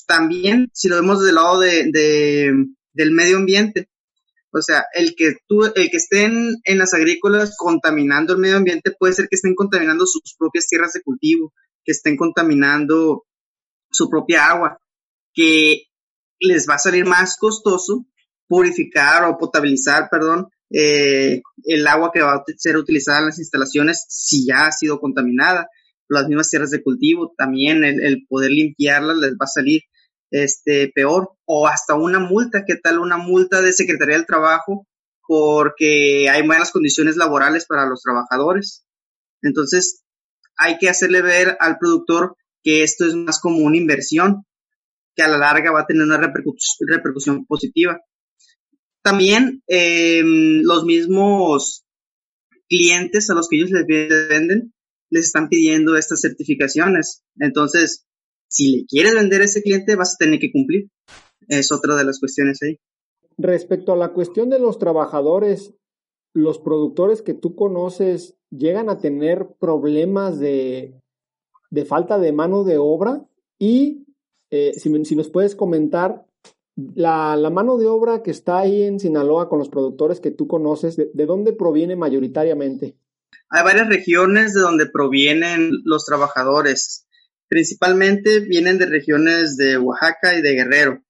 También, 0.06 0.70
si 0.72 0.88
lo 0.88 0.96
vemos 0.96 1.22
del 1.22 1.34
lado 1.34 1.60
del 1.60 3.10
medio 3.10 3.36
ambiente, 3.36 3.88
o 4.50 4.62
sea, 4.62 4.84
el 4.94 5.14
que 5.16 5.36
tú, 5.46 5.64
el 5.64 5.90
que 5.90 5.96
estén 5.96 6.56
en 6.64 6.78
las 6.78 6.94
agrícolas 6.94 7.56
contaminando 7.56 8.32
el 8.32 8.38
medio 8.38 8.56
ambiente 8.56 8.92
puede 8.98 9.12
ser 9.12 9.28
que 9.28 9.36
estén 9.36 9.54
contaminando 9.54 10.06
sus 10.06 10.34
propias 10.38 10.66
tierras 10.66 10.92
de 10.92 11.02
cultivo, 11.02 11.52
que 11.84 11.92
estén 11.92 12.16
contaminando 12.16 13.24
su 13.90 14.08
propia 14.08 14.46
agua, 14.46 14.78
que 15.34 15.82
les 16.40 16.68
va 16.68 16.74
a 16.74 16.78
salir 16.78 17.04
más 17.04 17.36
costoso 17.36 18.06
purificar 18.46 19.24
o 19.24 19.36
potabilizar, 19.38 20.08
perdón, 20.10 20.48
eh, 20.70 21.42
el 21.64 21.86
agua 21.86 22.10
que 22.12 22.22
va 22.22 22.34
a 22.34 22.44
ser 22.56 22.76
utilizada 22.76 23.20
en 23.20 23.26
las 23.26 23.38
instalaciones 23.38 24.06
si 24.08 24.46
ya 24.46 24.66
ha 24.66 24.72
sido 24.72 24.98
contaminada. 24.98 25.68
Las 26.08 26.26
mismas 26.26 26.48
tierras 26.48 26.70
de 26.70 26.82
cultivo, 26.82 27.34
también 27.36 27.84
el, 27.84 28.26
poder 28.26 28.50
limpiarlas 28.50 29.18
les 29.18 29.32
va 29.32 29.44
a 29.44 29.46
salir 29.46 29.82
este, 30.30 30.90
peor. 30.94 31.32
O 31.44 31.66
hasta 31.66 31.94
una 31.94 32.18
multa, 32.18 32.64
¿qué 32.66 32.76
tal 32.76 32.98
una 32.98 33.16
multa 33.16 33.60
de 33.60 33.72
Secretaría 33.72 34.16
del 34.16 34.26
Trabajo? 34.26 34.86
Porque 35.26 36.28
hay 36.30 36.46
malas 36.46 36.72
condiciones 36.72 37.16
laborales 37.16 37.66
para 37.66 37.86
los 37.86 38.02
trabajadores. 38.02 38.84
Entonces, 39.42 40.02
hay 40.56 40.78
que 40.78 40.88
hacerle 40.88 41.22
ver 41.22 41.56
al 41.60 41.78
productor 41.78 42.36
que 42.62 42.82
esto 42.82 43.06
es 43.06 43.14
más 43.14 43.40
como 43.40 43.58
una 43.58 43.76
inversión, 43.76 44.44
que 45.14 45.22
a 45.22 45.28
la 45.28 45.38
larga 45.38 45.72
va 45.72 45.80
a 45.80 45.86
tener 45.86 46.02
una 46.02 46.18
repercusión 46.18 47.46
positiva. 47.46 48.00
También 49.02 49.62
em, 49.66 50.62
los 50.62 50.84
mismos 50.84 51.84
clientes 52.68 53.30
a 53.30 53.34
los 53.34 53.48
que 53.48 53.56
ellos 53.56 53.70
les 53.70 53.86
venden 53.86 54.72
les 55.10 55.26
están 55.26 55.48
pidiendo 55.48 55.96
estas 55.96 56.20
certificaciones. 56.20 57.22
Entonces, 57.38 58.06
si 58.48 58.76
le 58.76 58.86
quieres 58.86 59.14
vender 59.14 59.42
a 59.42 59.44
ese 59.44 59.62
cliente, 59.62 59.96
vas 59.96 60.14
a 60.14 60.24
tener 60.24 60.40
que 60.40 60.50
cumplir. 60.50 60.90
Es 61.48 61.72
otra 61.72 61.96
de 61.96 62.04
las 62.04 62.18
cuestiones 62.18 62.62
ahí. 62.62 62.78
Respecto 63.36 63.92
a 63.92 63.96
la 63.96 64.12
cuestión 64.12 64.50
de 64.50 64.58
los 64.58 64.78
trabajadores, 64.78 65.74
los 66.34 66.58
productores 66.58 67.22
que 67.22 67.34
tú 67.34 67.54
conoces 67.54 68.36
llegan 68.50 68.88
a 68.88 68.98
tener 68.98 69.48
problemas 69.58 70.38
de, 70.38 71.00
de 71.70 71.84
falta 71.84 72.18
de 72.18 72.32
mano 72.32 72.64
de 72.64 72.78
obra 72.78 73.26
y 73.58 74.06
eh, 74.50 74.72
si, 74.74 75.04
si, 75.04 75.16
nos 75.16 75.30
puedes 75.30 75.54
comentar 75.54 76.26
la, 76.94 77.36
la, 77.36 77.50
mano 77.50 77.76
de 77.76 77.86
obra 77.86 78.22
que 78.22 78.30
está 78.30 78.60
ahí 78.60 78.82
en 78.82 79.00
Sinaloa 79.00 79.48
con 79.48 79.58
los 79.58 79.68
productores 79.68 80.20
que 80.20 80.30
tú 80.30 80.46
conoces, 80.46 80.96
¿de, 80.96 81.26
dónde 81.26 81.52
proviene 81.52 81.96
mayoritariamente? 81.96 82.96
Hay 83.50 83.64
varias 83.64 83.88
regiones 83.88 84.54
de 84.54 84.60
donde 84.60 84.86
provienen 84.86 85.70
los 85.84 86.04
trabajadores. 86.04 87.07
Principalmente 87.48 88.40
vienen 88.40 88.78
de 88.78 88.86
regiones 88.86 89.56
de 89.56 89.78
Oaxaca 89.78 90.34
y 90.34 90.42
de 90.42 90.52
Guerrero. 90.52 91.02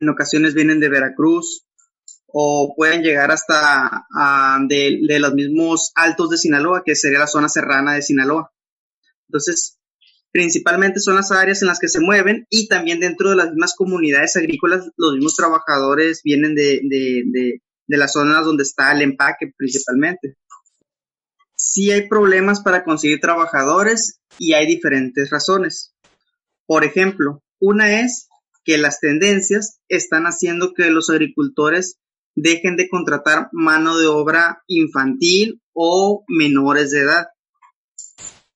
En 0.00 0.08
ocasiones 0.08 0.54
vienen 0.54 0.80
de 0.80 0.88
Veracruz 0.88 1.66
o 2.26 2.74
pueden 2.76 3.02
llegar 3.02 3.30
hasta 3.30 4.06
de, 4.68 5.00
de 5.06 5.18
los 5.18 5.32
mismos 5.32 5.92
altos 5.94 6.30
de 6.30 6.36
Sinaloa, 6.36 6.82
que 6.84 6.94
sería 6.94 7.20
la 7.20 7.26
zona 7.26 7.48
serrana 7.48 7.94
de 7.94 8.02
Sinaloa. 8.02 8.52
Entonces, 9.28 9.78
principalmente 10.36 11.00
son 11.00 11.14
las 11.14 11.32
áreas 11.32 11.62
en 11.62 11.68
las 11.68 11.78
que 11.78 11.88
se 11.88 11.98
mueven 11.98 12.46
y 12.50 12.68
también 12.68 13.00
dentro 13.00 13.30
de 13.30 13.36
las 13.36 13.48
mismas 13.48 13.74
comunidades 13.74 14.36
agrícolas 14.36 14.86
los 14.98 15.14
mismos 15.14 15.34
trabajadores 15.34 16.20
vienen 16.22 16.54
de, 16.54 16.82
de, 16.84 17.22
de, 17.86 17.96
las 17.96 18.12
zonas 18.12 18.44
donde 18.44 18.62
está 18.62 18.92
el 18.92 19.00
empaque 19.00 19.52
principalmente. 19.56 20.36
Sí 21.56 21.90
hay 21.90 22.08
problemas 22.08 22.60
para 22.60 22.84
conseguir 22.84 23.20
trabajadores 23.20 24.20
y 24.38 24.52
hay 24.52 24.66
diferentes 24.66 25.30
razones. 25.30 25.94
Por 26.66 26.84
ejemplo, 26.84 27.42
una 27.58 28.00
es 28.00 28.28
que 28.64 28.78
las 28.78 29.00
tendencias 29.00 29.80
están 29.88 30.24
haciendo 30.24 30.74
que 30.74 30.90
los 30.90 31.08
agricultores 31.08 31.98
dejen 32.34 32.76
de 32.76 32.88
contratar 32.88 33.48
mano 33.52 33.96
de 33.96 34.06
obra 34.06 34.62
infantil 34.66 35.62
o 35.72 36.24
menores 36.28 36.90
de 36.90 37.00
edad. 37.00 37.28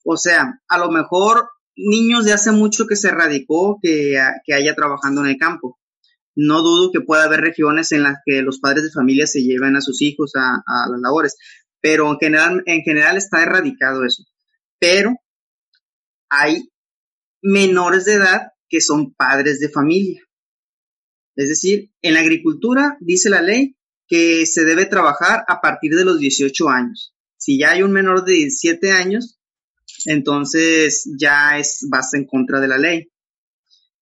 O 0.04 0.16
sea, 0.16 0.60
a 0.68 0.78
lo 0.78 0.90
mejor 0.90 1.48
niños 1.76 2.24
de 2.24 2.32
hace 2.32 2.52
mucho 2.52 2.86
que 2.86 2.96
se 2.96 3.10
radicó 3.10 3.78
que, 3.80 4.18
que 4.44 4.54
haya 4.54 4.74
trabajando 4.74 5.22
en 5.22 5.28
el 5.28 5.38
campo. 5.38 5.78
No 6.36 6.62
dudo 6.62 6.90
que 6.92 7.00
pueda 7.00 7.24
haber 7.24 7.40
regiones 7.40 7.92
en 7.92 8.02
las 8.02 8.18
que 8.24 8.42
los 8.42 8.60
padres 8.60 8.84
de 8.84 8.90
familia 8.90 9.26
se 9.26 9.42
lleven 9.42 9.76
a 9.76 9.80
sus 9.80 10.00
hijos 10.02 10.32
a, 10.36 10.62
a 10.66 10.88
las 10.88 11.00
labores, 11.00 11.36
pero 11.80 12.10
en 12.10 12.18
general, 12.18 12.62
en 12.66 12.82
general 12.82 13.16
está 13.16 13.42
erradicado 13.42 14.04
eso. 14.04 14.24
Pero 14.78 15.14
hay 16.28 16.70
menores 17.42 18.04
de 18.04 18.14
edad 18.14 18.52
que 18.68 18.80
son 18.80 19.14
padres 19.14 19.60
de 19.60 19.68
familia. 19.68 20.22
Es 21.36 21.48
decir, 21.48 21.90
en 22.02 22.14
la 22.14 22.20
agricultura 22.20 22.96
dice 23.00 23.30
la 23.30 23.42
ley 23.42 23.76
que 24.06 24.44
se 24.46 24.64
debe 24.64 24.86
trabajar 24.86 25.44
a 25.48 25.60
partir 25.60 25.94
de 25.94 26.04
los 26.04 26.18
18 26.18 26.68
años. 26.68 27.14
Si 27.36 27.58
ya 27.58 27.70
hay 27.70 27.82
un 27.82 27.92
menor 27.92 28.24
de 28.24 28.32
17 28.34 28.92
años, 28.92 29.40
entonces 30.04 31.08
ya 31.18 31.58
es 31.58 31.86
base 31.88 32.18
en 32.18 32.26
contra 32.26 32.60
de 32.60 32.68
la 32.68 32.78
ley. 32.78 33.10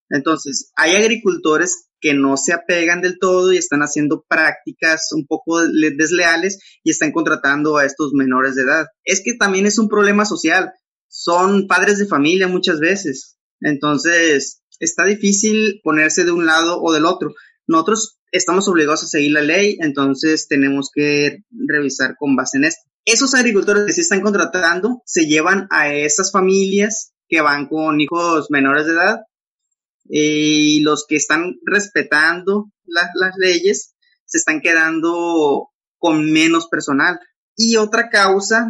Entonces, 0.09 0.71
hay 0.75 0.95
agricultores 0.95 1.87
que 2.01 2.13
no 2.13 2.37
se 2.37 2.53
apegan 2.53 3.01
del 3.01 3.19
todo 3.19 3.51
y 3.51 3.57
están 3.57 3.81
haciendo 3.81 4.25
prácticas 4.27 5.09
un 5.11 5.27
poco 5.27 5.61
desleales 5.67 6.59
y 6.83 6.91
están 6.91 7.11
contratando 7.11 7.77
a 7.77 7.85
estos 7.85 8.13
menores 8.13 8.55
de 8.55 8.63
edad. 8.63 8.87
Es 9.03 9.21
que 9.23 9.33
también 9.33 9.65
es 9.65 9.77
un 9.77 9.89
problema 9.89 10.25
social. 10.25 10.71
Son 11.07 11.67
padres 11.67 11.99
de 11.99 12.07
familia 12.07 12.47
muchas 12.47 12.79
veces. 12.79 13.37
Entonces, 13.61 14.61
está 14.79 15.05
difícil 15.05 15.81
ponerse 15.83 16.23
de 16.23 16.31
un 16.31 16.45
lado 16.45 16.81
o 16.81 16.93
del 16.93 17.05
otro. 17.05 17.33
Nosotros 17.67 18.19
estamos 18.31 18.67
obligados 18.67 19.03
a 19.03 19.07
seguir 19.07 19.33
la 19.33 19.41
ley, 19.41 19.77
entonces 19.81 20.47
tenemos 20.47 20.89
que 20.93 21.39
revisar 21.51 22.15
con 22.17 22.35
base 22.35 22.57
en 22.57 22.65
esto 22.65 22.89
esos 23.11 23.33
agricultores 23.33 23.85
que 23.85 23.93
se 23.93 24.01
están 24.01 24.21
contratando 24.21 25.01
se 25.05 25.25
llevan 25.25 25.67
a 25.71 25.91
esas 25.93 26.31
familias 26.31 27.13
que 27.27 27.41
van 27.41 27.67
con 27.67 27.99
hijos 28.01 28.47
menores 28.49 28.85
de 28.85 28.93
edad 28.93 29.19
y 30.09 30.81
los 30.81 31.05
que 31.07 31.15
están 31.15 31.59
respetando 31.63 32.71
las 32.85 33.35
leyes 33.37 33.93
se 34.25 34.39
están 34.39 34.61
quedando 34.61 35.69
con 35.97 36.31
menos 36.31 36.67
personal. 36.67 37.19
Y 37.55 37.75
otra 37.75 38.09
causa, 38.09 38.69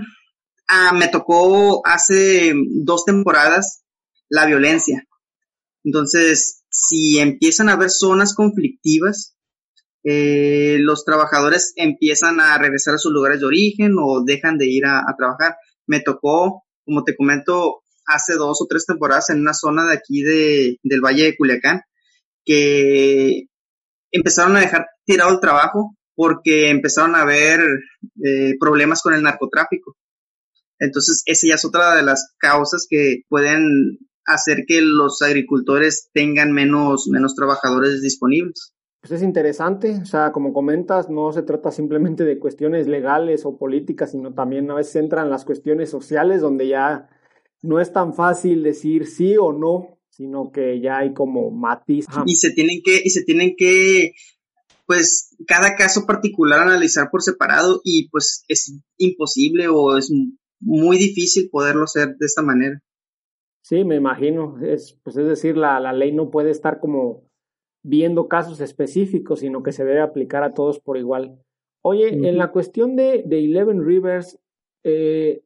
ah, 0.67 0.93
me 0.93 1.08
tocó 1.08 1.86
hace 1.86 2.54
dos 2.84 3.06
temporadas 3.06 3.84
la 4.28 4.45
violencia. 4.45 5.08
Entonces, 5.84 6.63
si 6.69 7.19
empiezan 7.19 7.69
a 7.69 7.73
haber 7.73 7.89
zonas 7.89 8.34
conflictivas, 8.34 9.36
eh, 10.04 10.78
los 10.80 11.04
trabajadores 11.04 11.73
empiezan 11.75 12.39
a 12.39 12.58
regresar 12.58 12.95
a 12.95 12.99
sus 12.99 13.12
lugares 13.12 13.39
de 13.39 13.47
origen 13.47 13.95
o 13.99 14.23
dejan 14.23 14.58
de 14.58 14.67
ir 14.67 14.86
a, 14.86 15.04
trabajar. 15.17 15.58
Me 15.86 15.99
tocó, 15.99 16.63
como 16.86 17.04
te 17.04 17.15
comento, 17.15 17.84
hace 18.10 18.34
dos 18.34 18.62
o 18.62 18.65
tres 18.67 18.86
temporadas 18.86 19.30
en 19.30 19.39
una 19.39 19.54
zona 19.54 19.88
de 19.88 19.93
aquí 19.93 20.22
de, 20.22 20.78
del 20.84 21.02
Valle 21.02 21.26
de 21.26 21.38
Culiacán, 21.38 21.82
que 22.43 23.45
empezaron 24.12 24.58
a 24.58 24.62
dejar 24.62 24.88
tirado 25.06 25.32
el 25.32 25.39
trabajo 25.39 25.95
porque 26.15 26.69
empezaron 26.69 27.15
a 27.15 27.22
haber 27.22 27.62
eh, 28.26 28.56
problemas 28.60 29.02
con 29.02 29.13
el 29.13 29.24
narcotráfico. 29.24 29.95
Entonces, 30.80 31.24
esa 31.26 31.48
ya 31.48 31.56
es 31.56 31.65
otra 31.65 31.95
de 31.95 32.04
las 32.04 32.34
causas 32.38 32.88
que 32.89 33.22
pueden 33.30 34.00
hacer 34.26 34.63
que 34.67 34.82
los 34.82 35.22
agricultores 35.22 36.10
tengan 36.13 36.52
menos, 36.52 37.08
menos 37.10 37.36
trabajadores 37.36 38.02
disponibles. 38.02 38.74
Pues 39.02 39.13
es 39.13 39.24
interesante, 39.24 39.98
o 40.02 40.06
sea, 40.06 40.34
como 40.34 40.52
comentas, 40.52 41.10
no 41.10 41.32
se 41.32 41.41
trata 41.41 41.72
simplemente 41.72 42.26
de 42.26 42.38
cuestiones 42.38 42.88
legales 42.88 43.45
o 43.45 43.58
políticas, 43.58 44.12
sino 44.12 44.34
también 44.34 44.69
a 44.72 44.76
veces 44.76 44.98
entran 44.98 45.30
las 45.30 45.45
cuestiones 45.45 45.89
sociales 45.89 46.41
donde 46.41 46.67
ya 46.67 47.08
no 47.62 47.80
es 47.80 47.91
tan 47.91 48.13
fácil 48.13 48.63
decir 48.63 49.06
sí 49.06 49.38
o 49.38 49.52
no, 49.52 50.00
sino 50.10 50.52
que 50.52 50.82
ya 50.82 51.00
hay 51.00 51.13
como 51.13 51.52
matiz. 51.52 52.06
Y 52.26 52.36
se 52.36 52.52
tienen 52.52 52.82
que, 52.84 53.02
y 53.04 53.10
se 53.10 53.24
tienen 53.24 53.56
que, 53.58 54.13
pues, 54.86 55.36
cada 55.48 55.76
caso 55.76 56.06
particular 56.06 56.60
analizar 56.60 57.10
por 57.12 57.22
separado 57.22 57.82
y 57.84 58.10
pues 58.10 58.43
es 58.48 58.80
imposible 58.98 59.67
o 59.69 59.98
es 59.98 60.12
muy 60.60 60.98
difícil 60.98 61.50
poderlo 61.50 61.84
hacer 61.84 62.15
de 62.17 62.26
esta 62.26 62.41
manera. 62.41 62.82
Sí, 63.62 63.84
me 63.84 63.95
imagino. 63.95 64.60
Es, 64.62 64.98
pues 65.04 65.15
es 65.17 65.28
decir, 65.28 65.56
la, 65.56 65.80
la 65.80 65.93
ley 65.93 66.12
no 66.12 66.30
puede 66.32 66.50
estar 66.50 66.80
como 66.80 67.30
viendo 67.84 68.28
casos 68.28 68.60
específicos, 68.62 69.39
sino 69.39 69.63
que 69.63 69.72
se 69.72 69.86
debe 69.86 70.02
aplicar 70.02 70.43
a 70.43 70.54
todos 70.54 70.80
por 70.80 70.98
igual. 70.98 71.39
Oye, 71.82 72.10
en 72.10 72.38
la 72.38 72.52
cuestión 72.52 72.98
de, 72.98 73.24
de 73.26 73.39
Eleven 73.39 73.86
Rivers, 73.86 74.38
eh, 74.84 75.43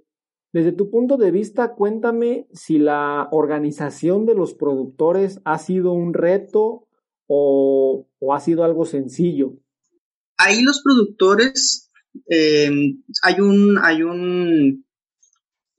desde 0.53 0.71
tu 0.71 0.91
punto 0.91 1.17
de 1.17 1.31
vista, 1.31 1.73
cuéntame 1.73 2.47
si 2.53 2.77
la 2.77 3.27
organización 3.31 4.27
de 4.27 4.35
los 4.35 4.53
productores 4.53 5.41
ha 5.45 5.57
sido 5.57 5.93
un 5.93 6.13
reto 6.13 6.87
o, 7.27 8.07
ha 8.31 8.39
sido 8.39 8.63
algo 8.63 8.85
sencillo. 8.85 9.55
Ahí 10.37 10.61
los 10.61 10.83
productores, 10.83 11.91
eh, 12.29 12.69
hay 13.23 13.39
un, 13.39 13.79
hay 13.81 14.03
un 14.03 14.85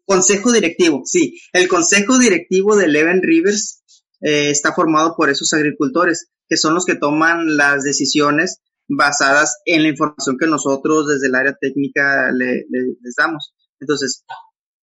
consejo 0.05 0.51
directivo, 0.51 1.03
sí, 1.05 1.39
el 1.53 1.69
consejo 1.69 2.19
directivo 2.19 2.77
de 2.77 2.87
Eleven 2.87 3.23
Rivers 3.23 3.85
eh, 4.21 4.51
está 4.51 4.73
formado 4.73 5.15
por 5.17 5.31
esos 5.31 5.53
agricultores 5.53 6.31
que 6.49 6.57
son 6.57 6.75
los 6.75 6.85
que 6.85 6.97
toman 6.97 7.57
las 7.57 7.85
decisiones 7.85 8.61
basadas 8.89 9.59
en 9.67 9.85
la 9.85 9.89
información 9.91 10.37
que 10.37 10.49
nosotros 10.49 11.07
desde 11.07 11.29
el 11.29 11.37
área 11.37 11.57
técnica 11.59 12.33
le, 12.33 12.67
les 12.69 13.15
damos. 13.17 13.55
Entonces, 13.81 14.25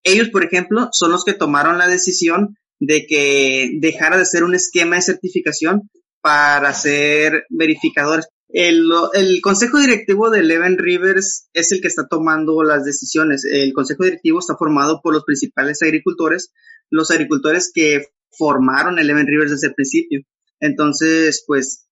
ellos, 0.03 0.29
por 0.29 0.43
ejemplo, 0.43 0.89
son 0.91 1.11
los 1.11 1.23
que 1.23 1.33
tomaron 1.33 1.77
la 1.77 1.87
decisión 1.87 2.57
de 2.79 3.05
que 3.05 3.77
dejara 3.79 4.17
de 4.17 4.25
ser 4.25 4.43
un 4.43 4.55
esquema 4.55 4.95
de 4.95 5.03
certificación 5.03 5.89
para 6.21 6.73
ser 6.73 7.45
verificadores. 7.49 8.27
El, 8.49 8.91
consejo 9.41 9.79
directivo 9.79 10.29
de 10.29 10.39
Eleven 10.39 10.77
Rivers 10.77 11.47
es 11.53 11.71
el 11.71 11.81
que 11.81 11.87
está 11.87 12.07
tomando 12.07 12.63
las 12.63 12.83
decisiones. 12.83 13.45
El 13.45 13.73
consejo 13.73 14.03
directivo 14.03 14.39
está 14.39 14.55
formado 14.57 14.99
por 15.01 15.13
los 15.13 15.23
principales 15.23 15.81
agricultores, 15.81 16.51
los 16.89 17.11
agricultores 17.11 17.71
que 17.73 18.07
formaron 18.37 18.99
Eleven 18.99 19.27
Rivers 19.27 19.51
desde 19.51 19.67
el 19.67 19.73
principio. 19.73 20.21
Entonces, 20.59 21.43
pues, 21.47 21.87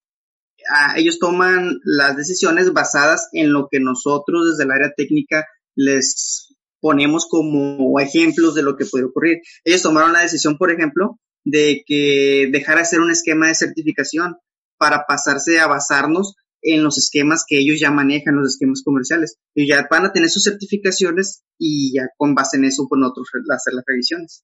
ellos 0.95 1.19
toman 1.19 1.80
las 1.84 2.17
decisiones 2.17 2.74
basadas 2.74 3.30
en 3.32 3.54
lo 3.54 3.67
que 3.72 3.80
nosotros 3.80 4.50
desde 4.52 4.65
el 4.65 4.72
área 4.72 4.91
técnica 4.95 5.45
les 5.76 6.48
ponemos 6.79 7.27
como 7.27 7.99
ejemplos 7.99 8.55
de 8.55 8.63
lo 8.63 8.75
que 8.75 8.85
puede 8.85 9.05
ocurrir. 9.05 9.39
Ellos 9.63 9.81
tomaron 9.81 10.13
la 10.13 10.21
decisión, 10.21 10.57
por 10.57 10.71
ejemplo, 10.71 11.19
de 11.45 11.83
que 11.85 12.49
dejar 12.51 12.75
de 12.75 12.81
hacer 12.81 12.99
un 12.99 13.11
esquema 13.11 13.47
de 13.47 13.55
certificación 13.55 14.37
para 14.77 15.05
pasarse 15.07 15.59
a 15.59 15.67
basarnos 15.67 16.35
en 16.61 16.83
los 16.83 16.97
esquemas 16.97 17.45
que 17.47 17.59
ellos 17.59 17.79
ya 17.79 17.91
manejan, 17.91 18.35
los 18.35 18.53
esquemas 18.53 18.83
comerciales. 18.83 19.37
Y 19.53 19.67
ya 19.67 19.87
van 19.89 20.05
a 20.05 20.11
tener 20.11 20.29
sus 20.29 20.43
certificaciones 20.43 21.43
y 21.57 21.93
ya 21.95 22.09
con 22.17 22.35
base 22.35 22.57
en 22.57 22.65
eso, 22.65 22.87
con 22.87 23.03
otros 23.03 23.27
hacer 23.53 23.73
las 23.73 23.83
revisiones. 23.85 24.43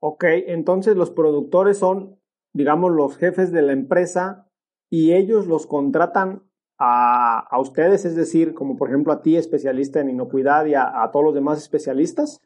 Ok, 0.00 0.24
entonces 0.46 0.96
los 0.96 1.10
productores 1.10 1.78
son, 1.78 2.20
digamos, 2.54 2.92
los 2.92 3.16
jefes 3.16 3.50
de 3.52 3.62
la 3.62 3.72
empresa 3.72 4.48
y 4.90 5.12
ellos 5.12 5.46
los 5.46 5.66
contratan 5.66 6.47
a, 6.78 7.40
a 7.50 7.60
ustedes, 7.60 8.04
es 8.04 8.14
decir, 8.14 8.54
como 8.54 8.76
por 8.76 8.88
ejemplo 8.88 9.12
a 9.12 9.20
ti, 9.20 9.36
especialista 9.36 10.00
en 10.00 10.10
inocuidad, 10.10 10.66
y 10.66 10.74
a, 10.74 11.10
todos 11.12 11.24
los 11.24 11.34
demás 11.34 11.58
especialistas, 11.58 12.40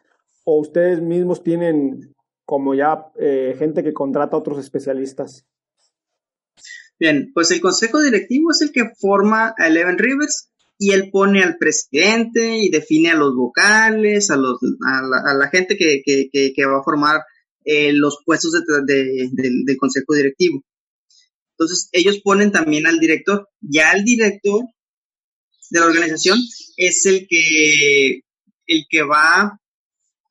o 0.45 0.59
ustedes 0.59 1.01
mismos 1.01 1.43
tienen 1.43 2.15
como 2.45 2.75
ya 2.75 3.07
eh, 3.19 3.55
gente 3.59 3.85
que 3.85 3.93
contrata 3.93 4.37
a 4.37 4.41
otros 4.41 4.59
especialistas. 4.59 5.47
Bien, 6.99 7.31
pues 7.35 7.51
el 7.51 7.61
consejo 7.61 8.01
directivo 8.01 8.51
es 8.51 8.63
el 8.63 8.73
que 8.73 8.91
forma 8.99 9.55
a 9.59 9.69
Eleven 9.69 9.99
Rivers 9.99 10.51
y 10.79 10.93
él 10.93 11.11
pone 11.11 11.43
al 11.43 11.59
presidente 11.59 12.59
y 12.59 12.71
define 12.71 13.11
a 13.11 13.17
los 13.17 13.35
vocales, 13.35 14.31
a, 14.31 14.37
los, 14.37 14.59
a, 14.87 15.35
la, 15.35 15.49
gente 15.49 15.77
que, 15.77 16.03
que, 16.05 16.29
que, 16.33 16.67
va 16.67 16.79
a 16.79 16.83
formar 16.83 17.23
eh, 17.65 17.93
los 17.93 18.19
puestos 18.25 18.53
de, 18.87 19.31
del 19.33 19.77
consejo 19.79 20.15
directivo. 20.15 20.65
Entonces, 21.63 21.89
ellos 21.93 22.21
ponen 22.23 22.53
también 22.53 22.87
al 22.87 22.99
director. 22.99 23.49
Ya 23.61 23.93
el 23.93 24.05
director 24.05 24.65
de 25.71 25.81
la 25.81 25.87
organización 25.87 26.39
es 26.77 27.07
el 27.07 27.27
que, 27.29 28.21
el 28.67 28.85
que 28.89 29.03
va 29.03 29.59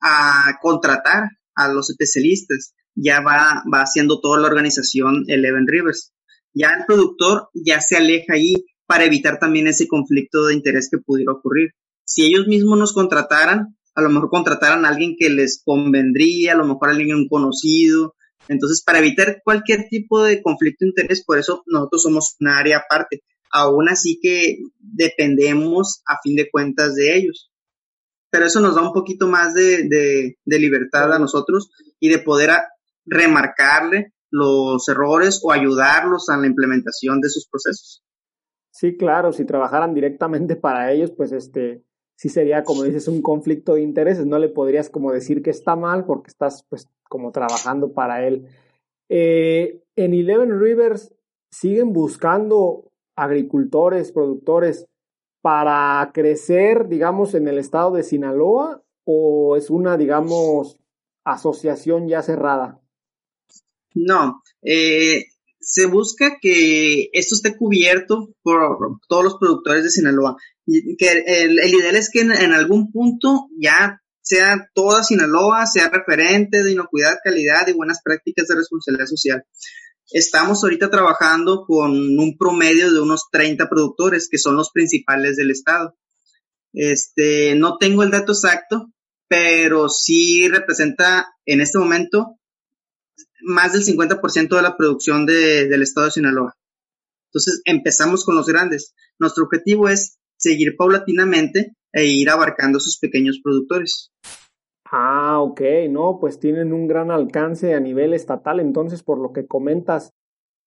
a 0.00 0.58
contratar 0.60 1.24
a 1.54 1.68
los 1.68 1.90
especialistas. 1.90 2.74
Ya 2.94 3.20
va, 3.20 3.62
va 3.72 3.82
haciendo 3.82 4.20
toda 4.20 4.38
la 4.40 4.48
organización 4.48 5.24
Eleven 5.28 5.66
Rivers. 5.66 6.12
Ya 6.54 6.70
el 6.78 6.84
productor 6.86 7.48
ya 7.54 7.80
se 7.80 7.96
aleja 7.96 8.34
ahí 8.34 8.54
para 8.86 9.04
evitar 9.04 9.38
también 9.38 9.66
ese 9.66 9.88
conflicto 9.88 10.46
de 10.46 10.54
interés 10.54 10.88
que 10.90 10.98
pudiera 10.98 11.32
ocurrir. 11.32 11.70
Si 12.04 12.26
ellos 12.26 12.46
mismos 12.46 12.78
nos 12.78 12.92
contrataran, 12.92 13.76
a 13.94 14.02
lo 14.02 14.10
mejor 14.10 14.30
contrataran 14.30 14.84
a 14.84 14.88
alguien 14.88 15.16
que 15.18 15.30
les 15.30 15.62
convendría, 15.64 16.52
a 16.52 16.56
lo 16.56 16.66
mejor 16.66 16.88
a 16.88 16.92
alguien 16.92 17.28
conocido. 17.28 18.14
Entonces, 18.48 18.82
para 18.84 18.98
evitar 18.98 19.40
cualquier 19.44 19.88
tipo 19.88 20.22
de 20.22 20.42
conflicto 20.42 20.84
de 20.84 20.90
interés, 20.90 21.24
por 21.24 21.38
eso 21.38 21.62
nosotros 21.66 22.02
somos 22.02 22.36
una 22.40 22.58
área 22.58 22.78
aparte. 22.78 23.22
Aún 23.50 23.88
así 23.88 24.18
que 24.20 24.58
dependemos 24.78 26.02
a 26.06 26.18
fin 26.22 26.36
de 26.36 26.50
cuentas 26.50 26.94
de 26.94 27.16
ellos. 27.16 27.50
Pero 28.30 28.46
eso 28.46 28.60
nos 28.60 28.74
da 28.74 28.82
un 28.82 28.94
poquito 28.94 29.28
más 29.28 29.54
de, 29.54 29.86
de, 29.88 30.58
libertad 30.58 31.12
a 31.12 31.18
nosotros 31.18 31.70
y 32.00 32.08
de 32.08 32.18
poder 32.18 32.50
remarcarle 33.04 34.14
los 34.30 34.88
errores 34.88 35.40
o 35.42 35.52
ayudarlos 35.52 36.30
a 36.30 36.38
la 36.38 36.46
implementación 36.46 37.20
de 37.20 37.28
sus 37.28 37.46
procesos. 37.46 38.02
Sí, 38.70 38.96
claro, 38.96 39.32
si 39.32 39.44
trabajaran 39.44 39.92
directamente 39.92 40.56
para 40.56 40.90
ellos, 40.92 41.12
pues 41.14 41.32
este, 41.32 41.84
sí 42.22 42.28
sería, 42.28 42.62
como 42.62 42.84
dices, 42.84 43.08
un 43.08 43.20
conflicto 43.20 43.74
de 43.74 43.82
intereses. 43.82 44.26
No 44.26 44.38
le 44.38 44.48
podrías 44.48 44.88
como 44.88 45.10
decir 45.10 45.42
que 45.42 45.50
está 45.50 45.74
mal 45.74 46.04
porque 46.04 46.30
estás 46.30 46.64
pues 46.68 46.88
como 47.08 47.32
trabajando 47.32 47.94
para 47.94 48.24
él. 48.24 48.46
Eh, 49.08 49.82
en 49.96 50.14
Eleven 50.14 50.60
Rivers 50.60 51.12
siguen 51.50 51.92
buscando 51.92 52.92
agricultores, 53.16 54.12
productores 54.12 54.86
para 55.40 56.12
crecer, 56.14 56.86
digamos, 56.86 57.34
en 57.34 57.48
el 57.48 57.58
estado 57.58 57.90
de 57.90 58.04
Sinaloa 58.04 58.84
o 59.04 59.56
es 59.56 59.68
una, 59.68 59.96
digamos, 59.96 60.78
asociación 61.24 62.06
ya 62.06 62.22
cerrada? 62.22 62.80
No, 63.96 64.40
eh, 64.62 65.24
se 65.62 65.86
busca 65.86 66.38
que 66.40 67.08
esto 67.12 67.36
esté 67.36 67.56
cubierto 67.56 68.34
por 68.42 68.98
todos 69.08 69.24
los 69.24 69.36
productores 69.38 69.84
de 69.84 69.90
Sinaloa. 69.90 70.36
Que 70.98 71.24
el, 71.26 71.58
ideal 71.58 71.96
es 71.96 72.10
que 72.10 72.20
en, 72.20 72.52
algún 72.52 72.90
punto 72.90 73.48
ya 73.58 74.00
sea 74.20 74.68
toda 74.74 75.04
Sinaloa, 75.04 75.66
sea 75.66 75.88
referente 75.88 76.62
de 76.62 76.72
inocuidad, 76.72 77.18
calidad 77.22 77.66
y 77.68 77.72
buenas 77.72 78.00
prácticas 78.04 78.48
de 78.48 78.56
responsabilidad 78.56 79.06
social. 79.06 79.44
Estamos 80.10 80.62
ahorita 80.62 80.90
trabajando 80.90 81.64
con 81.66 81.92
un 81.92 82.36
promedio 82.36 82.92
de 82.92 83.00
unos 83.00 83.28
30 83.30 83.68
productores 83.68 84.28
que 84.28 84.38
son 84.38 84.56
los 84.56 84.70
principales 84.72 85.36
del 85.36 85.52
estado. 85.52 85.96
Este, 86.72 87.54
no 87.54 87.78
tengo 87.78 88.02
el 88.02 88.10
dato 88.10 88.32
exacto, 88.32 88.92
pero 89.28 89.88
sí 89.88 90.48
representa 90.48 91.34
en 91.46 91.60
este 91.60 91.78
momento 91.78 92.38
más 93.42 93.72
del 93.72 93.82
50% 93.82 94.56
de 94.56 94.62
la 94.62 94.76
producción 94.76 95.26
del 95.26 95.82
estado 95.82 96.06
de 96.06 96.12
Sinaloa. 96.12 96.54
Entonces 97.30 97.62
empezamos 97.64 98.24
con 98.24 98.36
los 98.36 98.46
grandes. 98.46 98.94
Nuestro 99.18 99.44
objetivo 99.44 99.88
es 99.88 100.18
seguir 100.36 100.76
paulatinamente 100.76 101.74
e 101.92 102.04
ir 102.06 102.30
abarcando 102.30 102.80
sus 102.80 102.98
pequeños 102.98 103.40
productores. 103.42 104.10
Ah, 104.90 105.40
ok, 105.40 105.60
no, 105.88 106.18
pues 106.20 106.38
tienen 106.38 106.72
un 106.72 106.86
gran 106.86 107.10
alcance 107.10 107.74
a 107.74 107.80
nivel 107.80 108.12
estatal, 108.12 108.60
entonces 108.60 109.02
por 109.02 109.18
lo 109.18 109.32
que 109.32 109.46
comentas, 109.46 110.10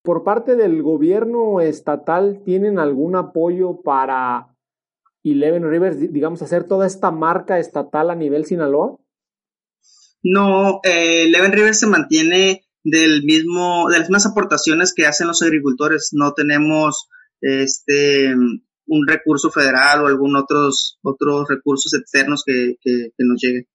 por 0.03 0.23
parte 0.23 0.55
del 0.55 0.81
gobierno 0.81 1.61
estatal, 1.61 2.41
¿tienen 2.43 2.79
algún 2.79 3.15
apoyo 3.15 3.81
para 3.81 4.55
Eleven 5.23 5.69
Rivers, 5.69 5.99
digamos, 6.11 6.41
hacer 6.41 6.63
toda 6.63 6.87
esta 6.87 7.11
marca 7.11 7.59
estatal 7.59 8.09
a 8.09 8.15
nivel 8.15 8.45
Sinaloa? 8.45 8.97
No, 10.27 10.79
eh, 10.83 11.25
Eleven 11.27 11.51
Rivers 11.51 11.79
se 11.79 11.85
mantiene 11.85 12.65
del 12.83 13.23
mismo, 13.23 13.87
de 13.89 13.99
las 13.99 14.09
mismas 14.09 14.25
aportaciones 14.25 14.91
que 14.95 15.05
hacen 15.05 15.27
los 15.27 15.43
agricultores. 15.43 16.09
No 16.13 16.33
tenemos 16.33 17.07
este 17.41 18.33
un 18.87 19.07
recurso 19.07 19.51
federal 19.51 20.03
o 20.03 20.07
algún 20.07 20.35
otros, 20.35 20.97
otros 21.03 21.47
recursos 21.47 21.93
externos 21.93 22.43
que, 22.43 22.75
que, 22.81 23.11
nos 23.19 23.39
lleguen. 23.39 23.67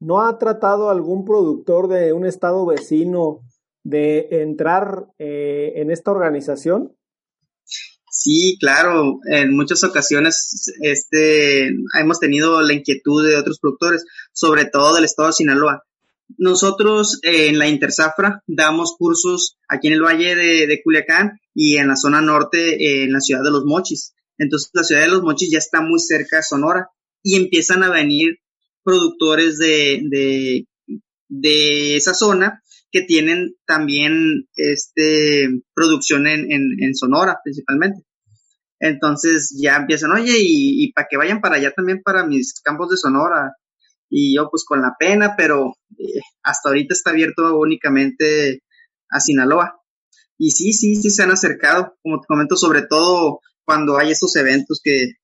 ¿No 0.00 0.20
ha 0.20 0.38
tratado 0.38 0.90
algún 0.90 1.24
productor 1.24 1.88
de 1.88 2.12
un 2.12 2.26
estado 2.26 2.66
vecino 2.66 3.40
de 3.84 4.28
entrar 4.42 5.06
eh, 5.18 5.72
en 5.76 5.90
esta 5.90 6.10
organización? 6.10 6.94
Sí, 8.10 8.56
claro, 8.58 9.20
en 9.30 9.54
muchas 9.54 9.84
ocasiones 9.84 10.72
este, 10.80 11.68
hemos 12.00 12.18
tenido 12.18 12.60
la 12.62 12.72
inquietud 12.72 13.26
de 13.26 13.36
otros 13.36 13.58
productores, 13.58 14.04
sobre 14.32 14.64
todo 14.64 14.94
del 14.94 15.04
estado 15.04 15.28
de 15.28 15.34
Sinaloa. 15.34 15.82
Nosotros 16.36 17.20
eh, 17.22 17.48
en 17.48 17.58
la 17.58 17.68
Intersafra 17.68 18.42
damos 18.46 18.94
cursos 18.98 19.56
aquí 19.68 19.88
en 19.88 19.94
el 19.94 20.02
Valle 20.02 20.34
de, 20.34 20.80
Culiacán 20.82 21.40
y 21.54 21.76
en 21.76 21.88
la 21.88 21.96
zona 21.96 22.20
norte, 22.20 23.02
en 23.02 23.12
la 23.12 23.20
ciudad 23.20 23.42
de 23.42 23.50
Los 23.50 23.64
Mochis. 23.64 24.14
Entonces 24.36 24.70
la 24.72 24.84
ciudad 24.84 25.02
de 25.02 25.08
Los 25.08 25.22
Mochis 25.22 25.50
ya 25.50 25.58
está 25.58 25.80
muy 25.80 26.00
cerca 26.00 26.36
de 26.36 26.42
Sonora 26.42 26.88
y 27.22 27.36
empiezan 27.36 27.82
a 27.82 27.90
venir 27.90 28.38
productores 28.82 29.58
de, 29.58 30.00
de, 30.04 30.66
de 31.28 31.96
esa 31.96 32.14
zona 32.14 32.62
que 32.90 33.02
tienen 33.02 33.54
también 33.66 34.48
este 34.54 35.48
producción 35.74 36.26
en, 36.26 36.50
en, 36.50 36.94
Sonora 36.94 37.38
principalmente. 37.42 38.02
Entonces 38.80 39.56
ya 39.60 39.76
empiezan, 39.76 40.12
oye, 40.12 40.36
y, 40.38 40.92
para 40.92 41.06
que 41.10 41.16
vayan 41.16 41.40
para 41.40 41.56
allá 41.56 41.72
también 41.72 42.02
para 42.02 42.24
mis 42.24 42.60
campos 42.60 42.90
de 42.90 42.96
Sonora, 42.96 43.52
y 44.08 44.36
yo 44.36 44.48
pues 44.50 44.64
con 44.64 44.80
la 44.80 44.94
pena, 44.98 45.34
pero 45.36 45.74
eh, 45.98 46.20
hasta 46.42 46.70
ahorita 46.70 46.94
está 46.94 47.10
abierto 47.10 47.58
únicamente 47.58 48.62
a 49.10 49.20
Sinaloa. 49.20 49.80
Y 50.38 50.52
sí, 50.52 50.72
sí, 50.72 50.94
sí 50.96 51.10
se 51.10 51.24
han 51.24 51.32
acercado, 51.32 51.96
como 52.02 52.20
te 52.20 52.26
comento, 52.26 52.56
sobre 52.56 52.82
todo 52.82 53.40
cuando 53.64 53.98
hay 53.98 54.12
estos 54.12 54.34
eventos 54.36 54.80
que, 54.82 55.14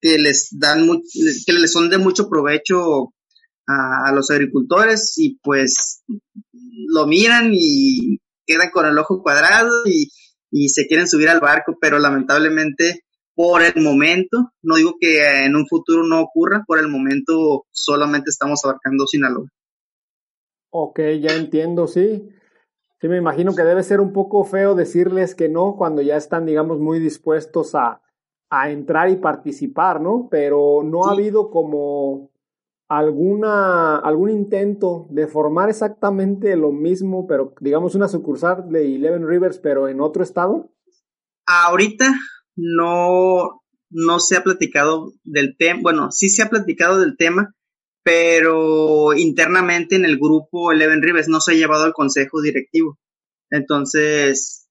que 0.00 0.18
les 0.18 0.48
dan, 0.50 0.86
que 1.46 1.52
les 1.52 1.72
son 1.72 1.88
de 1.88 1.98
mucho 1.98 2.28
provecho 2.28 3.14
a, 4.06 4.12
los 4.12 4.30
agricultores 4.30 5.14
y 5.18 5.38
pues 5.42 6.02
lo 6.88 7.06
miran 7.06 7.50
y 7.52 8.18
quedan 8.46 8.70
con 8.70 8.86
el 8.86 8.98
ojo 8.98 9.22
cuadrado 9.22 9.70
y, 9.86 10.08
y 10.50 10.68
se 10.68 10.86
quieren 10.86 11.08
subir 11.08 11.28
al 11.28 11.40
barco, 11.40 11.76
pero 11.80 11.98
lamentablemente 11.98 13.04
por 13.34 13.62
el 13.62 13.82
momento, 13.82 14.52
no 14.62 14.76
digo 14.76 14.96
que 15.00 15.44
en 15.44 15.56
un 15.56 15.66
futuro 15.66 16.02
no 16.04 16.20
ocurra, 16.20 16.62
por 16.66 16.78
el 16.78 16.88
momento 16.88 17.64
solamente 17.70 18.28
estamos 18.28 18.60
abarcando 18.64 19.06
Sinaloa. 19.06 19.46
Ok, 20.70 21.00
ya 21.20 21.34
entiendo, 21.36 21.86
sí. 21.86 22.28
Sí, 23.00 23.08
me 23.08 23.16
imagino 23.16 23.54
que 23.54 23.62
debe 23.62 23.82
ser 23.82 24.00
un 24.00 24.12
poco 24.12 24.44
feo 24.44 24.74
decirles 24.74 25.34
que 25.34 25.48
no 25.48 25.76
cuando 25.76 26.02
ya 26.02 26.16
están, 26.16 26.44
digamos, 26.44 26.80
muy 26.80 26.98
dispuestos 26.98 27.74
a, 27.74 28.02
a 28.50 28.70
entrar 28.70 29.08
y 29.08 29.16
participar, 29.16 30.00
¿no? 30.00 30.28
Pero 30.30 30.82
no 30.84 31.06
ha 31.06 31.12
habido 31.12 31.50
como 31.50 32.29
alguna, 32.90 33.98
algún 33.98 34.30
intento 34.30 35.06
de 35.10 35.28
formar 35.28 35.70
exactamente 35.70 36.56
lo 36.56 36.72
mismo, 36.72 37.28
pero 37.28 37.54
digamos 37.60 37.94
una 37.94 38.08
sucursal 38.08 38.68
de 38.68 38.96
Eleven 38.96 39.28
Rivers, 39.28 39.60
pero 39.60 39.88
en 39.88 40.00
otro 40.00 40.24
estado. 40.24 40.72
Ahorita 41.46 42.12
no, 42.56 43.62
no 43.90 44.18
se 44.18 44.36
ha 44.36 44.42
platicado 44.42 45.12
del 45.22 45.56
tema, 45.56 45.80
bueno, 45.82 46.10
sí 46.10 46.28
se 46.30 46.42
ha 46.42 46.50
platicado 46.50 46.98
del 46.98 47.16
tema, 47.16 47.54
pero 48.02 49.14
internamente 49.14 49.94
en 49.94 50.04
el 50.04 50.18
grupo 50.18 50.72
Eleven 50.72 51.00
Rivers 51.00 51.28
no 51.28 51.40
se 51.40 51.52
ha 51.52 51.54
llevado 51.54 51.84
al 51.84 51.92
consejo 51.92 52.42
directivo. 52.42 52.98
Entonces, 53.50 54.68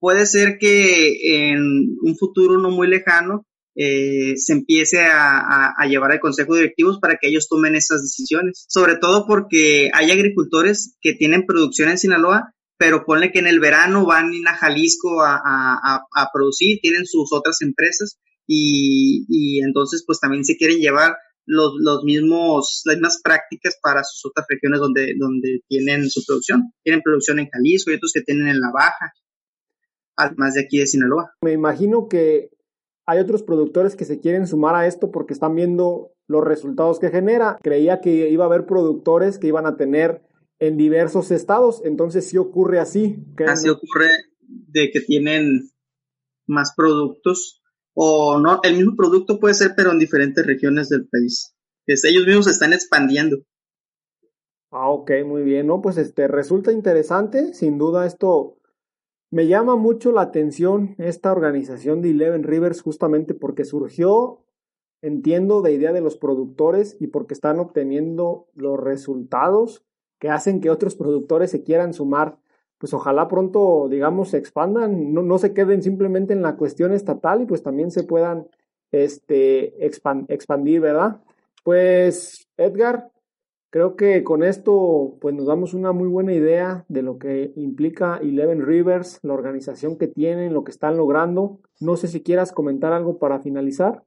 puede 0.00 0.26
ser 0.26 0.58
que 0.58 1.50
en 1.52 1.96
un 2.02 2.16
futuro 2.18 2.58
no 2.58 2.70
muy 2.72 2.88
lejano 2.88 3.46
eh, 3.74 4.34
se 4.36 4.52
empiece 4.52 5.00
a, 5.00 5.74
llevar 5.88 6.12
al 6.12 6.20
consejo 6.20 6.54
directivos 6.54 6.98
para 7.00 7.16
que 7.20 7.28
ellos 7.28 7.48
tomen 7.48 7.74
esas 7.74 8.02
decisiones. 8.02 8.64
Sobre 8.68 8.96
todo 8.96 9.26
porque 9.26 9.90
hay 9.92 10.10
agricultores 10.10 10.96
que 11.00 11.14
tienen 11.14 11.46
producción 11.46 11.88
en 11.88 11.98
Sinaloa, 11.98 12.54
pero 12.76 13.04
ponle 13.04 13.32
que 13.32 13.38
en 13.38 13.46
el 13.46 13.60
verano 13.60 14.04
van 14.06 14.32
a 14.46 14.54
Jalisco 14.54 15.22
a, 15.22 16.30
producir, 16.32 16.80
tienen 16.80 17.06
sus 17.06 17.32
otras 17.32 17.62
empresas 17.62 18.18
y, 18.46 19.60
entonces 19.62 20.04
pues 20.06 20.18
también 20.20 20.44
se 20.44 20.56
quieren 20.56 20.78
llevar 20.78 21.16
los, 21.46 21.74
mismos, 22.04 22.82
las 22.84 22.96
mismas 22.96 23.20
prácticas 23.22 23.78
para 23.82 24.02
sus 24.04 24.30
otras 24.30 24.46
regiones 24.48 24.80
donde, 24.80 25.14
donde 25.18 25.60
tienen 25.68 26.10
su 26.10 26.24
producción. 26.26 26.72
Tienen 26.82 27.02
producción 27.02 27.38
en 27.38 27.48
Jalisco 27.48 27.90
y 27.90 27.94
otros 27.94 28.12
que 28.12 28.22
tienen 28.22 28.48
en 28.48 28.60
la 28.60 28.70
Baja, 28.72 29.12
además 30.16 30.54
de 30.54 30.62
aquí 30.62 30.78
de 30.78 30.86
Sinaloa. 30.86 31.32
Me 31.42 31.52
imagino 31.52 32.08
que 32.08 32.50
hay 33.06 33.18
otros 33.18 33.42
productores 33.42 33.96
que 33.96 34.04
se 34.04 34.20
quieren 34.20 34.46
sumar 34.46 34.74
a 34.74 34.86
esto 34.86 35.10
porque 35.10 35.32
están 35.32 35.54
viendo 35.54 36.12
los 36.28 36.44
resultados 36.44 36.98
que 36.98 37.10
genera. 37.10 37.58
Creía 37.62 38.00
que 38.00 38.30
iba 38.30 38.44
a 38.44 38.46
haber 38.46 38.66
productores 38.66 39.38
que 39.38 39.48
iban 39.48 39.66
a 39.66 39.76
tener 39.76 40.22
en 40.58 40.76
diversos 40.76 41.30
estados, 41.32 41.82
entonces 41.84 42.28
sí 42.28 42.38
ocurre 42.38 42.78
así. 42.78 43.24
Así 43.46 43.68
ocurre 43.68 44.08
de 44.40 44.90
que 44.92 45.00
tienen 45.00 45.70
más 46.46 46.72
productos 46.76 47.62
o 47.94 48.38
no, 48.38 48.60
el 48.62 48.76
mismo 48.76 48.94
producto 48.96 49.38
puede 49.38 49.54
ser 49.54 49.72
pero 49.76 49.90
en 49.92 49.98
diferentes 49.98 50.46
regiones 50.46 50.88
del 50.88 51.08
país. 51.08 51.54
Es, 51.86 52.04
ellos 52.04 52.26
mismos 52.26 52.46
se 52.46 52.52
están 52.52 52.72
expandiendo. 52.72 53.38
Ah, 54.70 54.88
ok, 54.88 55.10
muy 55.26 55.42
bien, 55.42 55.66
¿no? 55.66 55.82
Pues 55.82 55.98
este 55.98 56.28
resulta 56.28 56.72
interesante, 56.72 57.52
sin 57.52 57.76
duda 57.76 58.06
esto 58.06 58.56
me 59.32 59.46
llama 59.46 59.76
mucho 59.76 60.12
la 60.12 60.20
atención 60.20 60.94
esta 60.98 61.32
organización 61.32 62.02
de 62.02 62.10
Eleven 62.10 62.42
Rivers 62.42 62.82
justamente 62.82 63.32
porque 63.32 63.64
surgió, 63.64 64.44
entiendo, 65.00 65.62
de 65.62 65.72
idea 65.72 65.92
de 65.94 66.02
los 66.02 66.18
productores 66.18 66.98
y 67.00 67.06
porque 67.06 67.32
están 67.32 67.58
obteniendo 67.58 68.46
los 68.54 68.78
resultados 68.78 69.86
que 70.18 70.28
hacen 70.28 70.60
que 70.60 70.68
otros 70.68 70.96
productores 70.96 71.50
se 71.50 71.62
quieran 71.62 71.94
sumar. 71.94 72.36
Pues 72.76 72.92
ojalá 72.92 73.26
pronto, 73.26 73.88
digamos, 73.88 74.28
se 74.28 74.36
expandan, 74.36 75.14
no, 75.14 75.22
no 75.22 75.38
se 75.38 75.54
queden 75.54 75.82
simplemente 75.82 76.34
en 76.34 76.42
la 76.42 76.56
cuestión 76.56 76.92
estatal 76.92 77.40
y 77.40 77.46
pues 77.46 77.62
también 77.62 77.90
se 77.90 78.04
puedan 78.04 78.48
este, 78.90 79.86
expandir, 79.86 80.80
¿verdad? 80.82 81.22
Pues 81.64 82.50
Edgar, 82.58 83.10
Creo 83.72 83.96
que 83.96 84.22
con 84.22 84.42
esto 84.42 85.16
pues 85.18 85.34
nos 85.34 85.46
damos 85.46 85.72
una 85.72 85.92
muy 85.92 86.06
buena 86.06 86.34
idea 86.34 86.84
de 86.88 87.00
lo 87.00 87.18
que 87.18 87.54
implica 87.56 88.18
Eleven 88.18 88.66
Rivers, 88.66 89.18
la 89.22 89.32
organización 89.32 89.96
que 89.96 90.08
tienen, 90.08 90.52
lo 90.52 90.62
que 90.62 90.72
están 90.72 90.98
logrando. 90.98 91.58
No 91.80 91.96
sé 91.96 92.08
si 92.08 92.22
quieras 92.22 92.52
comentar 92.52 92.92
algo 92.92 93.18
para 93.18 93.40
finalizar. 93.40 94.04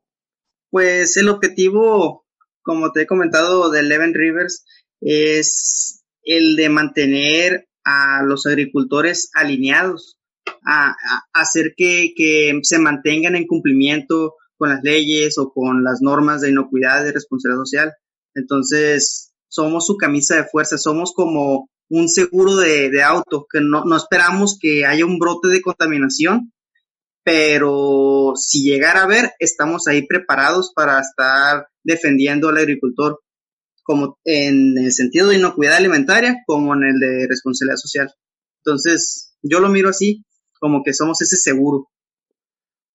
Pues 0.69 1.17
el 1.17 1.29
objetivo, 1.29 2.27
como 2.61 2.91
te 2.91 3.01
he 3.01 3.07
comentado, 3.07 3.71
de 3.71 3.79
Eleven 3.79 4.13
Rivers 4.13 4.67
es 5.01 6.03
el 6.21 6.55
de 6.57 6.69
mantener 6.69 7.67
a 7.83 8.21
los 8.23 8.45
agricultores 8.45 9.31
alineados, 9.33 10.19
a, 10.63 10.95
hacer 11.33 11.73
que, 11.75 12.13
que 12.15 12.59
se 12.61 12.77
mantengan 12.77 13.35
en 13.35 13.47
cumplimiento 13.47 14.35
con 14.57 14.69
las 14.69 14.83
leyes 14.83 15.39
o 15.39 15.51
con 15.51 15.83
las 15.83 16.03
normas 16.03 16.41
de 16.41 16.51
inocuidad 16.51 17.03
y 17.07 17.11
responsabilidad 17.11 17.61
social. 17.63 17.93
Entonces, 18.35 19.31
somos 19.55 19.85
su 19.85 19.95
camisa 19.95 20.35
de 20.35 20.43
fuerza, 20.43 20.77
somos 20.77 21.13
como 21.13 21.69
un 21.89 22.09
seguro 22.09 22.57
de, 22.57 23.01
auto, 23.01 23.47
que 23.49 23.61
no, 23.61 23.85
no, 23.85 23.95
esperamos 23.95 24.57
que 24.59 24.85
haya 24.85 25.05
un 25.05 25.17
brote 25.17 25.47
de 25.47 25.61
contaminación, 25.61 26.51
pero 27.23 28.33
si 28.35 28.63
llegara 28.63 29.01
a 29.01 29.03
haber, 29.03 29.31
estamos 29.39 29.87
ahí 29.87 30.05
preparados 30.05 30.73
para 30.75 30.99
estar 30.99 31.67
defendiendo 31.83 32.49
al 32.49 32.57
agricultor, 32.57 33.21
como 33.83 34.17
en 34.25 34.77
el 34.77 34.91
sentido 34.91 35.29
de 35.29 35.37
inocuidad 35.37 35.77
alimentaria, 35.77 36.43
como 36.45 36.73
en 36.73 36.83
el 36.83 36.99
de 36.99 37.27
responsabilidad 37.27 37.77
social. 37.77 38.13
Entonces, 38.63 39.37
yo 39.41 39.59
lo 39.59 39.69
miro 39.69 39.89
así, 39.89 40.25
como 40.59 40.83
que 40.83 40.93
somos 40.93 41.21
ese 41.21 41.37
seguro. 41.37 41.87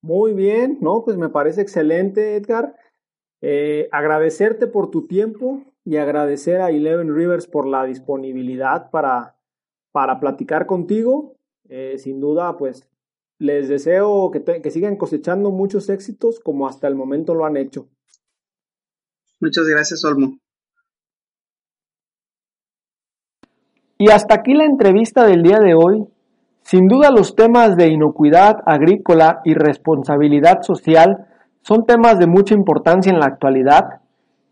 Muy 0.02 0.32
bien, 0.34 0.78
no, 0.80 1.04
pues 1.04 1.16
me 1.16 1.28
parece 1.28 1.62
excelente, 1.62 2.36
Edgar. 2.36 2.74
Eh, 3.40 3.88
agradecerte 3.92 4.66
por 4.66 4.90
tu 4.90 5.06
tiempo, 5.06 5.64
y 5.84 5.96
agradecer 5.96 6.60
a 6.60 6.70
Eleven 6.70 7.14
Rivers 7.14 7.46
por 7.46 7.66
la 7.66 7.84
disponibilidad 7.84 8.90
para, 8.90 9.36
para 9.92 10.20
platicar 10.20 10.66
contigo. 10.66 11.36
Eh, 11.68 11.98
sin 11.98 12.20
duda, 12.20 12.56
pues 12.56 12.88
les 13.38 13.68
deseo 13.68 14.30
que, 14.30 14.42
que 14.42 14.70
sigan 14.70 14.96
cosechando 14.96 15.50
muchos 15.50 15.88
éxitos 15.88 16.40
como 16.40 16.68
hasta 16.68 16.88
el 16.88 16.94
momento 16.94 17.34
lo 17.34 17.44
han 17.44 17.56
hecho. 17.56 17.88
Muchas 19.40 19.66
gracias, 19.66 20.04
Olmo. 20.04 20.38
Y 23.96 24.10
hasta 24.10 24.34
aquí 24.34 24.54
la 24.54 24.64
entrevista 24.64 25.26
del 25.26 25.42
día 25.42 25.58
de 25.58 25.74
hoy. 25.74 26.06
Sin 26.62 26.88
duda 26.88 27.10
los 27.10 27.34
temas 27.34 27.76
de 27.76 27.88
inocuidad 27.88 28.56
agrícola 28.66 29.40
y 29.44 29.54
responsabilidad 29.54 30.62
social 30.62 31.26
son 31.62 31.84
temas 31.84 32.18
de 32.18 32.26
mucha 32.26 32.54
importancia 32.54 33.12
en 33.12 33.18
la 33.18 33.26
actualidad. 33.26 34.00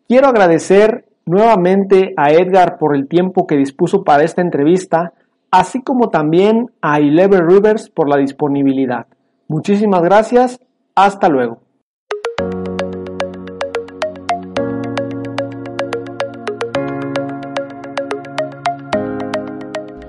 Quiero 0.06 0.26
agradecer 0.28 1.07
nuevamente 1.28 2.14
a 2.16 2.32
Edgar 2.32 2.78
por 2.78 2.96
el 2.96 3.06
tiempo 3.06 3.46
que 3.46 3.56
dispuso 3.56 4.02
para 4.02 4.24
esta 4.24 4.42
entrevista, 4.42 5.12
así 5.50 5.82
como 5.82 6.08
también 6.08 6.70
a 6.80 6.98
Eleven 6.98 7.48
Rivers 7.48 7.90
por 7.90 8.08
la 8.08 8.16
disponibilidad. 8.16 9.06
Muchísimas 9.46 10.02
gracias, 10.02 10.60
hasta 10.94 11.28
luego. 11.28 11.60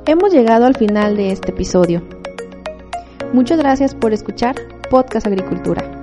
Hemos 0.05 0.33
llegado 0.33 0.65
al 0.65 0.75
final 0.75 1.15
de 1.15 1.31
este 1.31 1.51
episodio. 1.51 2.01
Muchas 3.31 3.59
gracias 3.59 3.93
por 3.93 4.11
escuchar 4.11 4.55
Podcast 4.89 5.27
Agricultura. 5.27 5.98